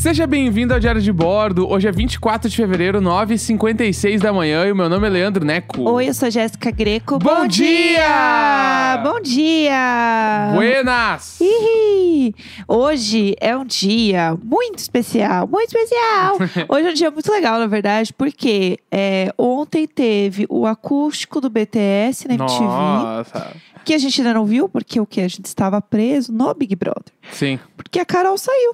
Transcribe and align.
Seja 0.00 0.26
bem-vindo 0.26 0.72
ao 0.72 0.80
Diário 0.80 1.02
de 1.02 1.12
Bordo. 1.12 1.68
Hoje 1.68 1.86
é 1.86 1.92
24 1.92 2.48
de 2.48 2.56
fevereiro, 2.56 3.02
9h56 3.02 4.18
da 4.18 4.32
manhã 4.32 4.64
e 4.64 4.72
o 4.72 4.74
meu 4.74 4.88
nome 4.88 5.06
é 5.06 5.10
Leandro 5.10 5.44
Neco. 5.44 5.82
Oi, 5.90 6.08
eu 6.08 6.14
sou 6.14 6.30
Jéssica 6.30 6.70
Greco. 6.70 7.18
Bom 7.18 7.46
dia! 7.46 8.98
Bom 9.04 9.20
dia! 9.20 10.52
Buenas! 10.54 11.38
Ih, 11.42 12.34
Hoje 12.66 13.36
é 13.38 13.54
um 13.54 13.66
dia 13.66 14.38
muito 14.42 14.78
especial, 14.78 15.46
muito 15.46 15.68
especial. 15.68 16.38
Hoje 16.66 16.88
é 16.88 16.90
um 16.92 16.94
dia 16.94 17.10
muito 17.10 17.30
legal, 17.30 17.58
na 17.58 17.66
verdade, 17.66 18.10
porque 18.14 18.78
é, 18.90 19.30
ontem 19.36 19.86
teve 19.86 20.46
o 20.48 20.64
acústico 20.64 21.42
do 21.42 21.50
BTS 21.50 22.26
na 22.26 22.36
MTV, 22.36 22.64
Nossa. 22.64 23.54
que 23.84 23.92
a 23.92 23.98
gente 23.98 24.18
ainda 24.22 24.32
não 24.32 24.46
viu, 24.46 24.66
porque 24.66 24.98
o 24.98 25.04
que? 25.04 25.20
A 25.20 25.28
gente 25.28 25.44
estava 25.44 25.78
preso 25.82 26.32
no 26.32 26.54
Big 26.54 26.74
Brother. 26.74 27.12
Sim. 27.32 27.60
Porque 27.76 27.98
a 27.98 28.04
Carol 28.06 28.38
saiu. 28.38 28.72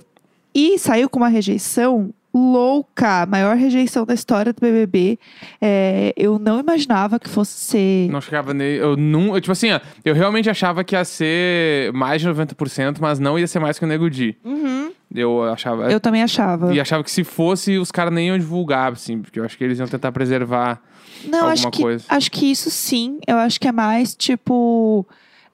E 0.56 0.78
saiu 0.78 1.10
com 1.10 1.18
uma 1.18 1.28
rejeição 1.28 2.14
louca, 2.32 3.22
a 3.22 3.26
maior 3.26 3.56
rejeição 3.56 4.06
da 4.06 4.14
história 4.14 4.54
do 4.54 4.60
BBB. 4.60 5.18
É, 5.60 6.14
eu 6.16 6.38
não 6.38 6.58
imaginava 6.58 7.20
que 7.20 7.28
fosse 7.28 7.52
ser. 7.52 8.08
Não 8.10 8.22
chegava 8.22 8.54
nem. 8.54 8.76
Eu 8.76 8.96
não. 8.96 9.34
eu, 9.34 9.40
tipo 9.42 9.52
assim, 9.52 9.70
ó, 9.70 9.80
eu 10.02 10.14
realmente 10.14 10.48
achava 10.48 10.82
que 10.82 10.94
ia 10.94 11.04
ser 11.04 11.92
mais 11.92 12.22
de 12.22 12.28
90%, 12.28 12.96
mas 13.00 13.18
não 13.18 13.38
ia 13.38 13.46
ser 13.46 13.58
mais 13.58 13.78
que 13.78 13.84
o 13.84 13.88
Nego 13.88 14.08
Di. 14.08 14.34
Uhum. 14.42 14.92
Eu 15.14 15.44
achava. 15.44 15.92
Eu 15.92 16.00
também 16.00 16.22
achava. 16.22 16.74
E 16.74 16.80
achava 16.80 17.04
que 17.04 17.10
se 17.10 17.22
fosse, 17.22 17.76
os 17.76 17.92
caras 17.92 18.14
nem 18.14 18.28
iam 18.28 18.38
divulgar, 18.38 18.92
assim, 18.92 19.20
porque 19.20 19.38
eu 19.38 19.44
acho 19.44 19.58
que 19.58 19.64
eles 19.64 19.78
iam 19.78 19.86
tentar 19.86 20.10
preservar. 20.10 20.80
Não, 21.26 21.48
acho 21.48 21.66
alguma 21.66 21.70
que, 21.70 21.82
coisa. 21.82 22.04
acho 22.08 22.30
que 22.30 22.50
isso 22.50 22.70
sim. 22.70 23.18
Eu 23.26 23.36
acho 23.36 23.60
que 23.60 23.68
é 23.68 23.72
mais 23.72 24.14
tipo. 24.14 25.06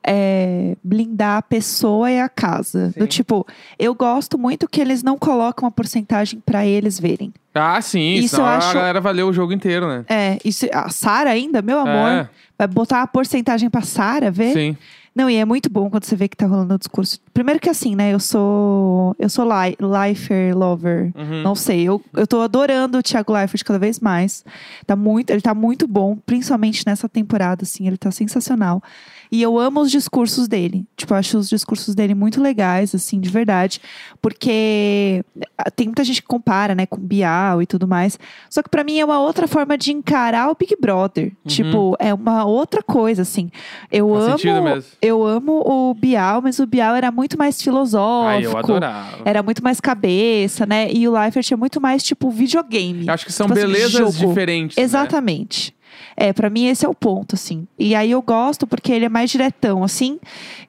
É, 0.06 0.76
blindar 0.82 1.38
a 1.38 1.42
pessoa 1.42 2.10
e 2.10 2.20
a 2.20 2.28
casa. 2.28 2.90
Sim. 2.90 3.00
Do 3.00 3.06
tipo, 3.06 3.46
eu 3.78 3.94
gosto 3.94 4.38
muito 4.38 4.68
que 4.68 4.80
eles 4.80 5.02
não 5.02 5.16
colocam 5.18 5.64
uma 5.66 5.70
porcentagem 5.72 6.40
pra 6.44 6.66
eles 6.66 6.98
verem. 6.98 7.32
Ah, 7.54 7.80
sim. 7.80 8.14
Isso 8.14 8.36
eu 8.40 8.44
a 8.44 8.56
acho- 8.56 8.74
galera 8.74 9.00
valeu 9.00 9.28
o 9.28 9.32
jogo 9.32 9.52
inteiro, 9.52 9.86
né? 9.86 10.04
É, 10.08 10.38
isso, 10.44 10.66
a 10.72 10.88
Sara 10.88 11.30
ainda, 11.30 11.60
meu 11.62 11.78
amor, 11.78 12.10
É, 12.10 12.28
vai 12.58 12.66
botar 12.66 13.02
a 13.02 13.06
porcentagem 13.06 13.68
pra 13.70 13.82
Sara 13.82 14.30
ver? 14.30 14.52
sim. 14.52 14.76
Não, 15.14 15.28
e 15.28 15.36
é 15.36 15.44
muito 15.44 15.68
bom 15.68 15.90
quando 15.90 16.04
você 16.04 16.16
vê 16.16 16.26
que 16.26 16.34
tá 16.34 16.46
rolando 16.46 16.74
o 16.74 16.78
discurso. 16.78 17.20
Primeiro 17.34 17.60
que 17.60 17.68
assim, 17.68 17.94
né? 17.94 18.14
Eu 18.14 18.18
sou. 18.18 19.14
Eu 19.18 19.28
sou 19.28 19.44
li 19.44 19.76
lifer 19.78 20.56
lover. 20.56 21.12
Uhum. 21.14 21.42
Não 21.42 21.54
sei. 21.54 21.82
Eu, 21.86 22.02
eu 22.14 22.26
tô 22.26 22.40
adorando 22.40 22.96
o 22.96 23.02
Thiago 23.02 23.30
Leifert 23.30 23.62
cada 23.62 23.78
vez 23.78 24.00
mais. 24.00 24.42
Tá 24.86 24.96
muito, 24.96 25.28
ele 25.28 25.42
tá 25.42 25.52
muito 25.52 25.86
bom, 25.86 26.16
principalmente 26.24 26.82
nessa 26.86 27.10
temporada, 27.10 27.62
assim. 27.62 27.86
Ele 27.86 27.98
tá 27.98 28.10
sensacional. 28.10 28.82
E 29.32 29.40
eu 29.40 29.58
amo 29.58 29.80
os 29.80 29.90
discursos 29.90 30.46
dele. 30.46 30.84
Tipo, 30.94 31.14
eu 31.14 31.18
acho 31.18 31.38
os 31.38 31.48
discursos 31.48 31.94
dele 31.94 32.14
muito 32.14 32.38
legais, 32.40 32.94
assim, 32.94 33.18
de 33.18 33.30
verdade. 33.30 33.80
Porque 34.20 35.24
ah, 35.56 35.70
tem 35.70 35.86
muita 35.86 36.04
gente 36.04 36.20
que 36.20 36.28
compara, 36.28 36.74
né, 36.74 36.84
com 36.86 36.98
Bial 37.00 37.62
e 37.62 37.66
tudo 37.66 37.88
mais. 37.88 38.18
Só 38.50 38.62
que 38.62 38.68
pra 38.68 38.84
mim 38.84 38.98
é 38.98 39.04
uma 39.04 39.18
outra 39.20 39.48
forma 39.48 39.76
de 39.78 39.90
encarar 39.92 40.50
o 40.50 40.54
Big 40.54 40.76
Brother. 40.80 41.32
Tipo, 41.46 41.96
é 41.98 42.12
uma 42.12 42.44
outra 42.44 42.82
coisa, 42.82 43.22
assim. 43.22 43.50
Eu 43.90 44.08
Uhum. 44.08 44.26
Faz 44.38 44.44
amo. 44.44 44.84
Eu 45.00 45.24
amo 45.24 45.62
o 45.66 45.94
Bial, 45.94 46.42
mas 46.42 46.58
o 46.58 46.66
Bial 46.66 46.94
era 46.94 47.10
muito 47.10 47.38
mais 47.38 47.60
filosófico. 47.60 48.28
Ai, 48.28 48.44
eu 48.44 48.56
adorava. 48.56 49.22
Era 49.24 49.42
muito 49.42 49.62
mais 49.64 49.80
cabeça, 49.80 50.66
né? 50.66 50.92
E 50.92 51.08
o 51.08 51.12
Leifert 51.12 51.50
é 51.52 51.56
muito 51.56 51.80
mais, 51.80 52.02
tipo, 52.02 52.30
videogame. 52.30 53.06
Eu 53.06 53.14
acho 53.14 53.24
que 53.24 53.32
são 53.32 53.46
Tipo 53.46 53.58
assim, 53.58 53.66
belezas 53.68 53.92
jogo. 54.14 54.28
diferentes. 54.28 54.76
né? 54.76 54.82
É, 56.16 56.32
pra 56.32 56.50
mim 56.50 56.66
esse 56.66 56.84
é 56.84 56.88
o 56.88 56.94
ponto, 56.94 57.34
assim. 57.34 57.66
E 57.78 57.94
aí 57.94 58.10
eu 58.10 58.20
gosto 58.22 58.66
porque 58.66 58.92
ele 58.92 59.04
é 59.04 59.08
mais 59.08 59.30
diretão, 59.30 59.82
assim. 59.82 60.18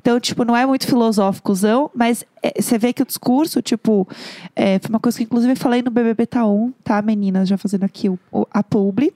Então, 0.01 0.19
tipo, 0.19 0.43
não 0.45 0.55
é 0.55 0.65
muito 0.65 0.85
filosóficozão, 0.87 1.89
mas 1.93 2.23
é, 2.41 2.61
você 2.61 2.77
vê 2.77 2.93
que 2.93 3.01
o 3.01 3.05
discurso, 3.05 3.61
tipo, 3.61 4.07
é, 4.55 4.79
foi 4.79 4.89
uma 4.89 4.99
coisa 4.99 5.17
que 5.17 5.23
inclusive 5.23 5.53
eu 5.53 5.57
falei 5.57 5.81
no 5.81 5.91
BBB 5.91 6.25
Tá 6.25 6.45
On, 6.45 6.71
tá, 6.83 7.01
meninas? 7.01 7.47
Já 7.49 7.57
fazendo 7.57 7.83
aqui 7.83 8.09
o, 8.09 8.17
o- 8.31 8.47
a 8.51 8.63
publi. 8.63 9.13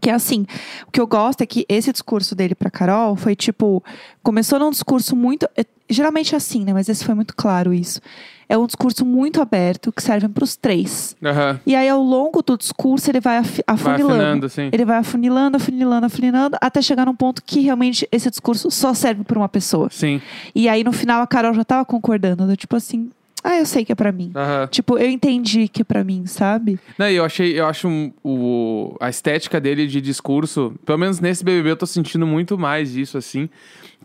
Que 0.00 0.10
é 0.10 0.14
assim, 0.14 0.46
o 0.86 0.90
que 0.90 1.00
eu 1.00 1.06
gosto 1.06 1.42
é 1.42 1.46
que 1.46 1.64
esse 1.68 1.92
discurso 1.92 2.34
dele 2.34 2.54
pra 2.54 2.70
Carol 2.70 3.16
foi 3.16 3.36
tipo, 3.36 3.82
começou 4.22 4.58
num 4.58 4.70
discurso 4.70 5.14
muito. 5.14 5.48
é, 5.56 5.64
geralmente 5.88 6.34
é 6.34 6.36
assim, 6.38 6.64
né? 6.64 6.72
Mas 6.72 6.88
esse 6.88 7.04
foi 7.04 7.14
muito 7.14 7.34
claro 7.36 7.72
isso. 7.74 8.00
É 8.48 8.58
um 8.58 8.66
discurso 8.66 9.04
muito 9.06 9.40
aberto 9.40 9.92
que 9.92 10.02
serve 10.02 10.26
pros 10.28 10.56
três. 10.56 11.14
Aham. 11.24 11.60
E 11.64 11.76
aí, 11.76 11.88
ao 11.88 12.02
longo 12.02 12.42
do 12.42 12.58
discurso, 12.58 13.08
ele 13.08 13.20
vai 13.20 13.40
Vai 13.42 13.62
afunilando. 13.64 14.46
assim. 14.46 14.68
Ele 14.72 14.84
vai 14.84 14.96
afunilando, 14.98 15.56
afunilando, 15.56 16.06
afunilando, 16.06 16.56
até 16.60 16.82
chegar 16.82 17.06
num 17.06 17.14
ponto 17.14 17.42
que 17.44 17.60
realmente 17.60 18.08
esse 18.10 18.28
discurso 18.28 18.68
só 18.68 18.92
serve 18.92 19.22
pra 19.22 19.38
uma 19.38 19.48
pessoa. 19.48 19.88
Sim. 19.92 20.20
E 20.52 20.68
aí, 20.68 20.82
no 20.82 20.90
final, 20.92 21.22
a 21.22 21.28
Carol 21.28 21.54
já 21.54 21.62
tava 21.64 21.84
concordando, 21.84 22.44
do 22.44 22.56
tipo 22.56 22.74
assim, 22.74 23.10
ah, 23.42 23.58
eu 23.58 23.66
sei 23.66 23.84
que 23.84 23.92
é 23.92 23.94
pra 23.94 24.12
mim. 24.12 24.30
Aham. 24.34 24.66
Tipo, 24.68 24.98
eu 24.98 25.08
entendi 25.08 25.66
que 25.68 25.82
é 25.82 25.84
pra 25.84 26.04
mim, 26.04 26.26
sabe? 26.26 26.78
Não, 26.98 27.08
eu 27.08 27.24
achei, 27.24 27.58
eu 27.58 27.66
acho 27.66 27.88
um- 27.88 28.12
o, 28.22 28.96
a 29.00 29.08
estética 29.08 29.60
dele 29.60 29.86
de 29.86 30.00
discurso, 30.00 30.74
pelo 30.84 30.98
menos 30.98 31.20
nesse 31.20 31.42
BBB 31.44 31.70
eu 31.70 31.76
tô 31.76 31.86
sentindo 31.86 32.26
muito 32.26 32.58
mais 32.58 32.94
isso, 32.96 33.16
assim. 33.18 33.48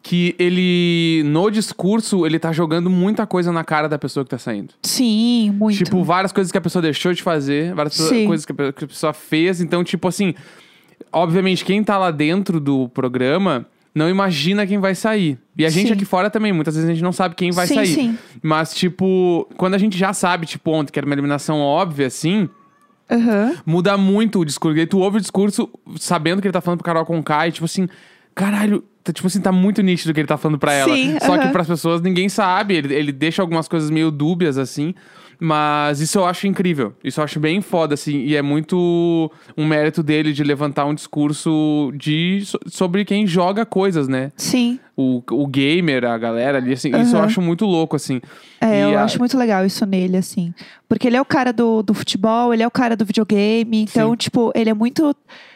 Que 0.02 0.36
ele, 0.38 1.24
no 1.26 1.50
discurso, 1.50 2.28
ele 2.28 2.38
tá 2.38 2.52
jogando 2.52 2.92
muita 2.92 3.26
coisa 3.26 3.52
na 3.52 3.64
cara 3.64 3.88
da 3.90 3.98
pessoa 3.98 4.24
que 4.24 4.30
tá 4.30 4.38
saindo. 4.38 4.74
Sim, 4.84 5.50
muito. 5.52 5.78
Tipo, 5.84 6.04
várias 6.04 6.32
coisas 6.32 6.52
que 6.52 6.58
a 6.58 6.62
pessoa 6.62 6.80
deixou 6.82 7.12
de 7.12 7.24
fazer, 7.24 7.74
várias 7.74 7.96
Sim. 7.96 8.28
coisas 8.28 8.46
que 8.46 8.52
a, 8.52 8.56
pe- 8.56 8.74
que 8.74 8.84
a 8.84 8.88
pessoa 8.88 9.14
fez. 9.14 9.62
Então, 9.62 9.84
tipo 9.84 10.08
assim, 10.08 10.36
obviamente, 11.12 11.66
quem 11.66 11.84
tá 11.84 11.98
lá 11.98 12.12
dentro 12.12 12.60
do 12.60 12.88
programa 12.90 13.66
não 13.96 14.10
imagina 14.10 14.68
quem 14.68 14.78
vai 14.78 14.94
sair. 14.94 15.40
E 15.58 15.66
a 15.66 15.70
gente 15.70 15.88
Sim. 15.88 15.94
aqui 15.94 16.04
fora 16.04 16.30
também, 16.30 16.52
muitas 16.52 16.76
vezes 16.76 16.90
a 16.90 16.94
gente 16.94 17.02
não 17.02 17.14
sabe 17.14 17.34
quem 17.34 17.50
vai 17.52 17.66
sim, 17.66 17.76
sair. 17.76 17.88
sim. 17.88 18.18
Mas, 18.44 18.76
tipo, 18.76 19.48
quando 19.56 19.74
a 19.74 19.78
gente 19.78 19.98
já 19.98 20.12
sabe, 20.12 20.46
tipo, 20.46 20.70
ontem, 20.70 20.92
que 20.92 21.00
era 21.00 21.06
uma 21.06 21.16
eliminação 21.16 21.62
óbvia, 21.62 22.08
assim, 22.08 22.50
Aham. 23.10 23.56
muda 23.66 23.98
muito 23.98 24.40
o 24.40 24.46
discurso. 24.46 24.78
E 24.78 24.82
aí 24.82 24.86
tu 24.86 25.00
ouve 25.00 25.18
o 25.18 25.22
discurso 25.22 25.70
sabendo 25.98 26.42
que 26.42 26.48
ele 26.48 26.52
tá 26.52 26.60
falando 26.60 26.80
pro 26.80 26.86
Carol 26.86 27.06
Conká 27.06 27.48
e, 27.48 27.54
tipo 27.54 27.64
assim, 27.66 27.88
caralho, 28.36 28.84
tá, 29.02 29.14
tipo 29.14 29.28
assim, 29.28 29.40
tá 29.40 29.54
muito 29.54 29.82
nítido 29.82 30.12
o 30.12 30.14
que 30.14 30.20
ele 30.20 30.28
tá 30.28 30.38
falando 30.38 30.60
pra 30.60 30.74
ela. 30.74 30.94
Sim, 30.94 31.18
Só 31.22 31.38
que 31.38 31.44
aham. 31.46 31.52
pras 31.54 31.68
pessoas 31.68 32.02
ninguém 32.02 32.28
sabe. 32.28 32.76
Ele, 32.76 32.94
ele 32.94 33.12
deixa 33.14 33.42
algumas 33.42 33.70
coisas 33.70 33.90
meio 33.90 34.12
dúbias, 34.12 34.58
assim. 34.58 34.94
Mas 35.40 36.00
isso 36.02 36.18
eu 36.20 36.26
acho 36.26 36.48
incrível. 36.48 36.94
Isso 37.04 37.20
eu 37.20 37.24
acho 37.24 37.40
bem 37.40 37.62
foda, 37.62 37.94
assim. 37.94 38.20
E 38.24 38.36
é 38.36 38.42
muito 38.42 39.32
um 39.58 39.66
mérito 39.66 40.02
dele 40.04 40.34
de 40.34 40.44
levantar 40.44 40.86
um 40.86 40.94
discurso 40.94 41.92
de, 41.96 42.42
so- 42.46 42.60
sobre 42.68 43.04
quem 43.06 43.26
joga 43.28 43.66
coisas, 43.66 44.08
né? 44.08 44.32
Sim. 44.38 44.80
O, 44.98 45.22
o 45.32 45.46
gamer, 45.48 46.06
a 46.06 46.18
galera 46.18 46.58
ali, 46.58 46.72
assim. 46.72 46.90
Isso 47.02 47.18
eu 47.18 47.22
acho 47.22 47.42
muito 47.42 47.66
louco, 47.66 47.98
assim. 47.98 48.22
É, 48.62 48.80
E 48.80 48.94
eu 48.94 48.98
a- 49.00 49.04
acho 49.04 49.20
muito 49.20 49.38
legal 49.38 49.66
isso 49.66 49.86
nele, 49.86 50.16
assim. 50.16 50.54
Porque 50.88 51.06
ele 51.08 51.18
é 51.18 51.22
o 51.22 51.26
cara 51.26 51.52
do, 51.52 51.84
do 51.84 51.94
futebol, 51.94 52.54
ele 52.54 52.64
é 52.64 52.68
o 52.68 52.72
cara 52.72 52.96
do 52.96 53.04
videogame. 53.06 53.82
Então, 53.82 54.12
Sim. 54.12 54.16
tipo, 54.16 54.54
ele 54.56 54.70
é 54.70 54.74
muito 54.74 55.14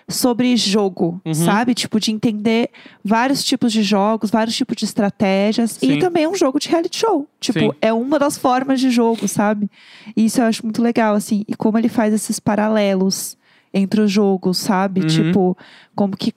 sobre 0.09 0.57
jogo, 0.57 1.21
Uhum. 1.25 1.33
sabe? 1.33 1.73
Tipo, 1.73 1.99
de 2.01 2.11
entender 2.11 2.69
vários 3.05 3.41
tipos 3.43 3.71
de 3.71 3.81
jogos, 3.81 4.29
vários 4.29 4.55
tipos 4.57 4.75
de 4.75 4.83
estratégias. 4.83 5.71
Sim. 5.79 5.93
E 5.93 5.99
também 5.99 6.23
é 6.23 6.27
um 6.27 6.35
jogo 6.35 6.59
de 6.59 6.67
reality 6.67 6.97
show. 6.97 7.25
Tipo, 7.39 7.59
Sim. 7.59 7.71
é 7.81 7.93
uma 7.93 8.19
das 8.19 8.37
formas 8.37 8.81
de 8.81 8.89
jogo, 8.89 9.25
sabe? 9.27 9.69
E 10.17 10.25
isso 10.25 10.41
eu 10.41 10.45
acho 10.45 10.65
muito 10.65 10.81
legal, 10.81 11.15
assim. 11.15 11.45
E 11.47 11.55
como 11.55 11.77
ele 11.77 11.87
faz 11.89 12.13
esses 12.13 12.39
paralelos 12.41 13.37
entre 13.73 14.01
os 14.01 14.11
jogos, 14.11 14.57
sabe? 14.57 15.01
Uhum. 15.01 15.07
Tipo, 15.07 15.57
como 15.95 16.17
que 16.17 16.33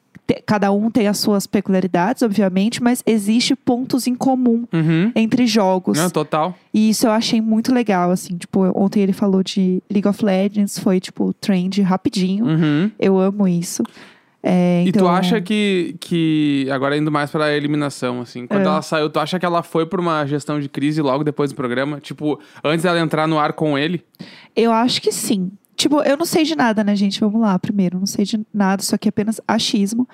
cada 0.46 0.72
um 0.72 0.90
tem 0.90 1.08
as 1.08 1.18
suas 1.18 1.46
peculiaridades, 1.46 2.22
obviamente, 2.22 2.82
mas 2.82 3.02
existe 3.06 3.54
pontos 3.54 4.06
em 4.06 4.14
comum 4.14 4.64
Uhum. 4.72 5.12
entre 5.14 5.46
jogos. 5.46 5.98
Não, 5.98 6.08
total. 6.10 6.54
E 6.72 6.88
isso 6.90 7.06
eu 7.06 7.10
achei 7.10 7.40
muito 7.40 7.72
legal, 7.74 8.10
assim. 8.10 8.36
Tipo, 8.36 8.72
ontem 8.78 9.00
ele 9.00 9.12
falou 9.12 9.42
de 9.42 9.82
League 9.90 10.08
of 10.08 10.24
Legends, 10.24 10.78
foi, 10.78 11.00
tipo, 11.00 11.32
trend 11.34 11.82
rapidinho. 11.82 12.44
Uhum. 12.46 12.90
Eu 12.98 13.18
amo 13.18 13.46
isso. 13.46 13.82
É, 14.44 14.82
E 14.84 14.88
então, 14.88 15.02
tu 15.04 15.08
acha 15.08 15.40
que, 15.40 15.94
que 16.00 16.66
agora 16.72 16.96
indo 16.96 17.12
mais 17.12 17.30
pra 17.30 17.52
eliminação, 17.56 18.20
assim, 18.20 18.44
quando 18.46 18.62
É. 18.62 18.64
ela 18.66 18.82
saiu, 18.82 19.08
tu 19.08 19.20
acha 19.20 19.38
que 19.38 19.46
ela 19.46 19.62
foi 19.62 19.86
pra 19.86 20.00
uma 20.00 20.26
gestão 20.26 20.58
de 20.58 20.68
crise 20.68 21.00
logo 21.00 21.22
depois 21.22 21.52
do 21.52 21.54
programa? 21.56 22.00
Tipo, 22.00 22.40
antes 22.64 22.82
dela 22.82 22.98
entrar 22.98 23.28
no 23.28 23.38
ar 23.38 23.52
com 23.52 23.78
ele? 23.78 24.02
Eu 24.56 24.72
acho 24.72 25.00
que 25.00 25.12
sim. 25.12 25.50
Tipo, 25.82 26.00
eu 26.02 26.16
não 26.16 26.24
sei 26.24 26.44
de 26.44 26.54
nada, 26.54 26.84
né, 26.84 26.94
gente? 26.94 27.18
Vamos 27.18 27.40
lá, 27.40 27.58
primeiro. 27.58 27.98
Não 27.98 28.06
sei 28.06 28.24
de 28.24 28.40
nada, 28.54 28.80
isso 28.80 28.94
aqui 28.94 29.08
é 29.08 29.10
apenas 29.10 29.40
achismo. 29.48 30.08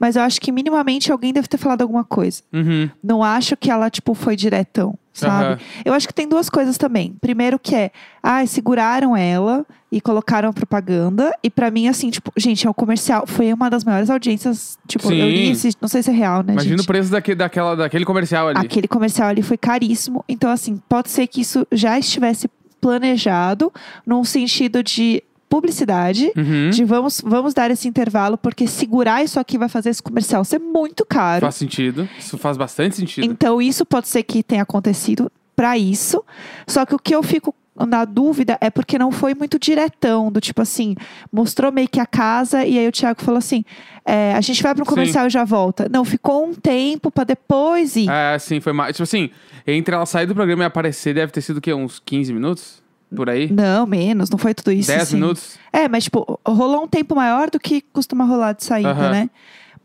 Mas 0.00 0.16
eu 0.16 0.22
acho 0.22 0.40
que 0.40 0.50
minimamente 0.50 1.12
alguém 1.12 1.32
deve 1.32 1.46
ter 1.46 1.58
falado 1.58 1.82
alguma 1.82 2.02
coisa. 2.02 2.42
Uhum. 2.52 2.90
Não 3.00 3.22
acho 3.22 3.56
que 3.56 3.70
ela, 3.70 3.88
tipo, 3.88 4.14
foi 4.14 4.34
diretão, 4.34 4.98
sabe? 5.12 5.44
Aham. 5.44 5.58
Eu 5.84 5.94
acho 5.94 6.08
que 6.08 6.12
tem 6.12 6.26
duas 6.26 6.50
coisas 6.50 6.76
também. 6.76 7.14
Primeiro 7.20 7.56
que 7.56 7.72
é, 7.72 7.92
ai, 8.20 8.48
seguraram 8.48 9.16
ela 9.16 9.64
e 9.92 10.00
colocaram 10.00 10.48
a 10.48 10.52
propaganda. 10.52 11.32
E 11.40 11.48
pra 11.48 11.70
mim, 11.70 11.86
assim, 11.86 12.10
tipo, 12.10 12.32
gente, 12.36 12.66
é 12.66 12.70
o 12.70 12.74
comercial. 12.74 13.24
Foi 13.24 13.52
uma 13.52 13.70
das 13.70 13.84
maiores 13.84 14.10
audiências. 14.10 14.76
Tipo, 14.88 15.12
eu 15.12 15.28
li 15.28 15.54
Sim. 15.54 15.68
esse, 15.68 15.76
não 15.80 15.88
sei 15.88 16.02
se 16.02 16.10
é 16.10 16.12
real, 16.12 16.42
né, 16.42 16.54
Imagina 16.54 16.78
gente? 16.78 16.84
o 16.84 16.88
preço 16.88 17.12
daque, 17.12 17.32
daquela, 17.32 17.76
daquele 17.76 18.04
comercial 18.04 18.48
ali. 18.48 18.58
Aquele 18.58 18.88
comercial 18.88 19.28
ali 19.28 19.40
foi 19.40 19.56
caríssimo. 19.56 20.24
Então, 20.28 20.50
assim, 20.50 20.82
pode 20.88 21.10
ser 21.10 21.28
que 21.28 21.42
isso 21.42 21.64
já 21.70 21.96
estivesse 21.96 22.50
planejado 22.82 23.72
num 24.04 24.24
sentido 24.24 24.82
de 24.82 25.22
publicidade. 25.48 26.32
Uhum. 26.36 26.70
De 26.70 26.84
vamos, 26.84 27.22
vamos 27.24 27.54
dar 27.54 27.70
esse 27.70 27.86
intervalo, 27.86 28.36
porque 28.36 28.66
segurar 28.66 29.22
isso 29.22 29.38
aqui 29.38 29.56
vai 29.56 29.68
fazer 29.68 29.90
esse 29.90 30.02
comercial 30.02 30.44
ser 30.44 30.58
muito 30.58 31.06
caro. 31.06 31.42
Faz 31.42 31.54
sentido. 31.54 32.08
Isso 32.18 32.36
faz 32.36 32.56
bastante 32.56 32.96
sentido. 32.96 33.24
Então, 33.24 33.62
isso 33.62 33.86
pode 33.86 34.08
ser 34.08 34.22
que 34.24 34.42
tenha 34.42 34.62
acontecido 34.62 35.30
para 35.54 35.78
isso. 35.78 36.24
Só 36.66 36.84
que 36.84 36.94
o 36.94 36.98
que 36.98 37.14
eu 37.14 37.22
fico 37.22 37.54
na 37.74 38.04
dúvida 38.04 38.58
é 38.60 38.70
porque 38.70 38.98
não 38.98 39.10
foi 39.10 39.34
muito 39.34 39.58
diretão, 39.58 40.30
do 40.30 40.40
tipo 40.40 40.60
assim, 40.60 40.94
mostrou 41.32 41.72
meio 41.72 41.88
que 41.88 41.98
a 41.98 42.06
casa 42.06 42.64
e 42.64 42.78
aí 42.78 42.86
o 42.86 42.92
Thiago 42.92 43.22
falou 43.22 43.38
assim: 43.38 43.64
é, 44.04 44.34
a 44.34 44.40
gente 44.40 44.62
vai 44.62 44.74
para 44.74 44.82
um 44.82 44.84
Sim. 44.84 44.90
comercial 44.90 45.26
e 45.26 45.30
já 45.30 45.44
volta. 45.44 45.88
Não, 45.90 46.04
ficou 46.04 46.46
um 46.46 46.54
tempo 46.54 47.10
pra 47.10 47.24
depois 47.24 47.96
ir. 47.96 48.10
É, 48.10 48.38
sim, 48.38 48.60
foi 48.60 48.72
mais. 48.72 48.94
Tipo 48.94 49.04
assim, 49.04 49.30
entre 49.66 49.94
ela 49.94 50.06
sair 50.06 50.26
do 50.26 50.34
programa 50.34 50.64
e 50.64 50.66
aparecer, 50.66 51.14
deve 51.14 51.32
ter 51.32 51.40
sido 51.40 51.58
o 51.58 51.60
quê? 51.60 51.72
Uns 51.72 52.00
15 52.04 52.32
minutos? 52.32 52.82
Por 53.14 53.28
aí? 53.28 53.50
Não, 53.52 53.86
menos, 53.86 54.30
não 54.30 54.38
foi 54.38 54.54
tudo 54.54 54.72
isso. 54.72 54.88
10 54.88 55.02
assim. 55.02 55.14
minutos? 55.16 55.58
É, 55.72 55.86
mas 55.86 56.04
tipo, 56.04 56.40
rolou 56.46 56.84
um 56.84 56.88
tempo 56.88 57.14
maior 57.14 57.50
do 57.50 57.60
que 57.60 57.82
costuma 57.92 58.24
rolar 58.24 58.52
de 58.52 58.64
saída, 58.64 59.10
né? 59.10 59.30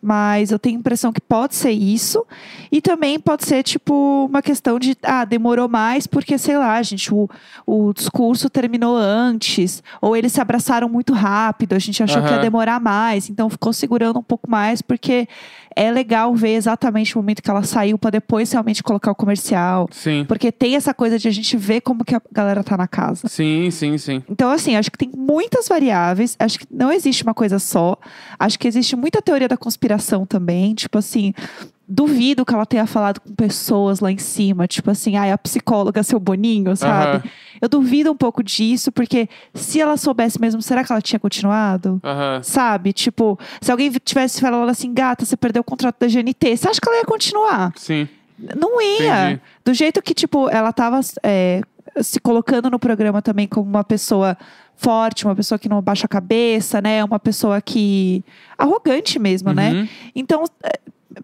Mas 0.02 0.52
eu 0.52 0.60
tenho 0.60 0.78
a 0.78 0.80
impressão 0.80 1.12
que 1.12 1.20
pode 1.20 1.56
ser 1.56 1.72
isso. 1.72 2.26
E 2.72 2.82
também 2.82 3.20
pode 3.20 3.46
ser, 3.46 3.64
tipo, 3.64 4.26
uma 4.30 4.42
questão 4.42 4.80
de, 4.80 4.96
ah, 5.04 5.26
demorou 5.26 5.68
mais 5.68 6.08
porque, 6.08 6.38
sei 6.38 6.58
lá, 6.58 6.82
gente, 6.82 7.14
o, 7.14 7.30
o 7.66 7.94
discurso 7.94 8.50
terminou 8.50 8.96
antes. 8.96 9.84
Ou 10.02 10.16
eles 10.16 10.32
se 10.32 10.42
abraçaram 10.42 10.88
muito 10.88 11.14
rápido, 11.14 11.74
a 11.74 11.80
gente 11.80 12.02
achou 12.02 12.22
que 12.22 12.30
ia 12.30 12.40
demorar 12.40 12.80
mais. 12.80 13.30
Então 13.30 13.50
ficou 13.50 13.74
segurando 13.74 14.20
um 14.20 14.24
pouco 14.24 14.50
mais, 14.50 14.82
porque 14.82 15.28
é 15.76 15.92
legal 15.92 16.34
ver 16.34 16.56
exatamente 16.56 17.16
o 17.16 17.20
momento 17.20 17.42
que 17.42 17.50
ela 17.50 17.64
saiu 17.64 17.98
pra 17.98 18.10
depois 18.10 18.52
realmente 18.52 18.82
colocar 18.82 19.12
o 19.12 19.16
comercial. 19.16 19.88
Sim. 19.92 20.26
Porque 20.28 20.52
tem 20.52 20.76
essa 20.76 20.94
coisa 20.94 21.20
de 21.20 21.28
a 21.28 21.32
gente 21.32 21.56
ver 21.58 21.82
como 21.82 22.04
que 22.04 22.16
a 22.16 22.22
galera 22.32 22.64
tá 22.64 22.76
na 22.78 22.88
casa. 22.88 23.28
Sim, 23.28 23.70
sim, 23.72 23.98
sim. 23.98 24.24
Então, 24.30 24.50
assim, 24.50 24.76
acho 24.76 24.90
que 24.90 24.98
tem 24.98 25.12
muitas 25.16 25.68
variáveis. 25.68 26.36
Acho 26.40 26.60
que 26.60 26.68
não 26.72 26.92
existe 26.92 27.24
uma 27.24 27.34
coisa 27.34 27.60
só. 27.60 27.98
Acho 28.40 28.58
que 28.58 28.68
existe 28.68 28.96
muita 28.96 29.22
teoria 29.22 29.48
da 29.48 29.58
conspiração 29.58 29.97
também. 30.26 30.74
Tipo 30.74 30.98
assim, 30.98 31.34
duvido 31.88 32.46
que 32.46 32.54
ela 32.54 32.66
tenha 32.66 32.86
falado 32.86 33.22
com 33.22 33.34
pessoas 33.34 34.00
lá 34.00 34.12
em 34.12 34.18
cima. 34.18 34.68
Tipo 34.68 34.92
assim, 34.92 35.16
ai, 35.16 35.32
a 35.32 35.38
psicóloga, 35.38 36.04
seu 36.04 36.20
Boninho, 36.20 36.76
sabe? 36.76 37.18
Aham. 37.18 37.24
Eu 37.62 37.70
duvido 37.70 38.12
um 38.12 38.16
pouco 38.16 38.44
disso, 38.44 38.92
porque 38.92 39.28
se 39.54 39.80
ela 39.80 39.98
soubesse 39.98 40.40
mesmo, 40.40 40.62
será 40.62 40.84
que 40.84 40.92
ela 40.92 41.02
tinha 41.02 41.20
continuado? 41.20 42.00
Aham. 42.04 42.44
Sabe? 42.44 42.94
Tipo, 42.94 43.40
se 43.62 43.72
alguém 43.72 43.92
tivesse 44.04 44.42
falado 44.42 44.70
assim, 44.70 44.94
gata, 44.94 45.26
você 45.26 45.38
perdeu 45.38 45.62
o 45.62 45.64
contrato 45.64 45.96
da 46.00 46.08
GNT, 46.08 46.58
você 46.58 46.70
acha 46.70 46.80
que 46.80 46.88
ela 46.88 47.00
ia 47.00 47.06
continuar? 47.06 47.74
Sim. 47.76 48.08
Não 48.56 48.82
ia. 48.82 49.32
Entendi. 49.32 49.42
Do 49.66 49.74
jeito 49.74 50.02
que, 50.02 50.14
tipo, 50.14 50.50
ela 50.50 50.72
tava 50.72 51.00
é, 51.24 51.62
se 52.04 52.20
colocando 52.20 52.70
no 52.70 52.78
programa 52.78 53.22
também 53.22 53.48
como 53.48 53.68
uma 53.68 53.84
pessoa 53.84 54.38
forte, 54.78 55.26
uma 55.26 55.36
pessoa 55.36 55.58
que 55.60 55.68
não 55.68 55.82
baixa 55.82 56.06
a 56.06 56.10
cabeça, 56.10 56.80
né? 56.82 57.04
Uma 57.04 57.20
pessoa 57.20 57.60
que. 57.62 58.24
arrogante 58.58 59.20
mesmo, 59.20 59.52
né? 59.52 59.72
Uhum. 59.74 59.88
Então, 60.16 60.44
é, 60.64 60.80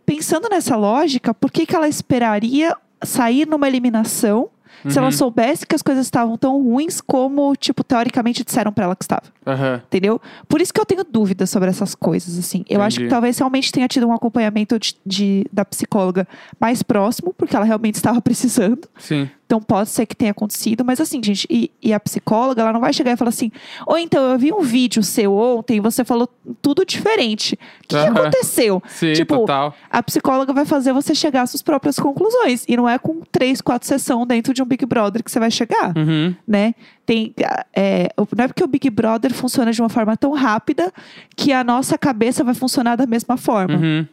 pensando 0.06 0.50
nessa 0.50 0.76
lógica, 0.76 1.34
por 1.34 1.52
que, 1.52 1.66
que 1.66 1.76
ela 1.76 1.88
esperaria 1.88 2.76
sair 3.04 3.48
numa 3.48 3.68
eliminação 3.68 4.50
se 4.90 4.98
ela 4.98 5.08
Uhum. 5.08 5.12
soubesse 5.14 5.66
que 5.66 5.76
as 5.76 5.82
coisas 5.82 6.06
estavam 6.06 6.36
tão 6.36 6.62
ruins 6.62 7.00
como, 7.00 7.56
tipo, 7.56 7.86
teoricamente 7.86 8.44
disseram 8.44 8.74
pra 8.74 8.84
ela 8.86 8.96
que 8.98 9.04
estava? 9.06 9.22
Aham. 9.48 9.82
Entendeu? 9.86 10.20
Por 10.48 10.60
isso 10.60 10.74
que 10.74 10.82
eu 10.82 10.86
tenho 10.86 11.06
dúvidas 11.06 11.50
sobre 11.50 11.70
essas 11.70 11.96
coisas, 11.96 12.38
assim. 12.38 12.66
Eu 12.68 12.82
acho 12.82 12.98
que 12.98 13.04
Entendi. 13.04 13.12
talvez 13.12 13.38
realmente 13.38 13.72
tenha 13.72 13.88
tido 13.88 14.06
um 14.08 14.12
acompanhamento 14.14 14.78
de, 14.80 14.96
de- 15.06 15.46
da 15.54 15.64
psicóloga 15.64 16.28
mais 16.60 16.84
próximo, 16.84 17.34
porque 17.38 17.56
ela 17.56 17.64
realmente 17.64 17.96
estava 17.96 18.20
precisando. 18.24 18.86
Sim. 18.98 19.30
Então 19.54 19.62
pode 19.62 19.90
ser 19.90 20.08
que 20.08 20.16
tenha 20.16 20.32
acontecido, 20.32 20.84
mas 20.84 21.00
assim, 21.00 21.22
gente, 21.24 21.46
e, 21.48 21.70
e 21.80 21.94
a 21.94 22.00
psicóloga, 22.00 22.64
ela 22.64 22.74
não 22.74 22.80
vai 22.80 22.92
chegar 22.92 23.12
e 23.12 23.16
falar 23.16 23.30
assim: 23.30 23.52
ou 23.86 24.00
então 24.00 24.32
eu 24.32 24.40
vi 24.40 24.52
um 24.52 24.62
vídeo 24.62 25.04
seu 25.04 25.36
ontem 25.36 25.78
e 25.78 25.80
você 25.80 26.04
falou 26.04 26.28
tudo 26.60 26.84
diferente. 26.84 27.54
O 27.54 27.88
que, 27.88 27.96
que 27.96 27.96
aconteceu? 27.96 28.82
Sim, 28.88 29.14
tipo, 29.14 29.38
total. 29.38 29.76
a 29.92 30.02
psicóloga 30.02 30.52
vai 30.54 30.66
fazer 30.66 30.92
você 30.92 31.14
chegar 31.14 31.44
às 31.44 31.52
suas 31.52 31.62
próprias 31.62 32.00
conclusões. 32.00 32.66
E 32.68 32.76
não 32.76 32.90
é 32.90 32.98
com 32.98 33.22
três, 33.32 33.62
quatro 33.62 33.88
sessões 33.88 34.26
dentro 34.28 34.56
de 34.56 34.64
um 34.64 34.66
Big 34.66 34.88
Brother 34.88 35.24
que 35.24 35.30
você 35.30 35.40
vai 35.40 35.52
chegar 35.52 35.94
Uhum. 35.96 36.34
né? 36.48 36.74
Tem, 37.06 37.32
é, 37.76 38.10
não 38.36 38.46
é 38.46 38.48
porque 38.48 38.64
o 38.64 38.68
Big 38.68 38.90
Brother 38.90 39.32
funciona 39.36 39.72
de 39.72 39.80
uma 39.80 39.90
forma 39.90 40.18
tão 40.18 40.32
rápida 40.32 40.92
que 41.36 41.54
a 41.54 41.64
nossa 41.64 41.96
cabeça 41.96 42.44
vai 42.44 42.56
funcionar 42.56 42.96
da 42.96 43.06
mesma 43.06 43.38
forma. 43.38 43.76
Uhum. 43.76 44.08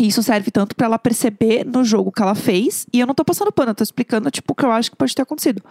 E 0.00 0.08
isso 0.08 0.22
serve 0.22 0.50
tanto 0.50 0.74
pra 0.74 0.86
ela 0.86 0.98
perceber 0.98 1.64
no 1.64 1.84
jogo 1.84 2.10
que 2.10 2.20
ela 2.20 2.34
fez. 2.34 2.86
E 2.92 2.98
eu 3.00 3.06
não 3.06 3.14
tô 3.14 3.24
passando 3.24 3.52
pano, 3.52 3.70
eu 3.70 3.74
tô 3.74 3.84
explicando 3.84 4.30
tipo, 4.30 4.52
o 4.52 4.54
que 4.56 4.64
eu 4.64 4.72
acho 4.72 4.90
que 4.90 4.96
pode 4.96 5.14
ter 5.14 5.22
acontecido. 5.22 5.62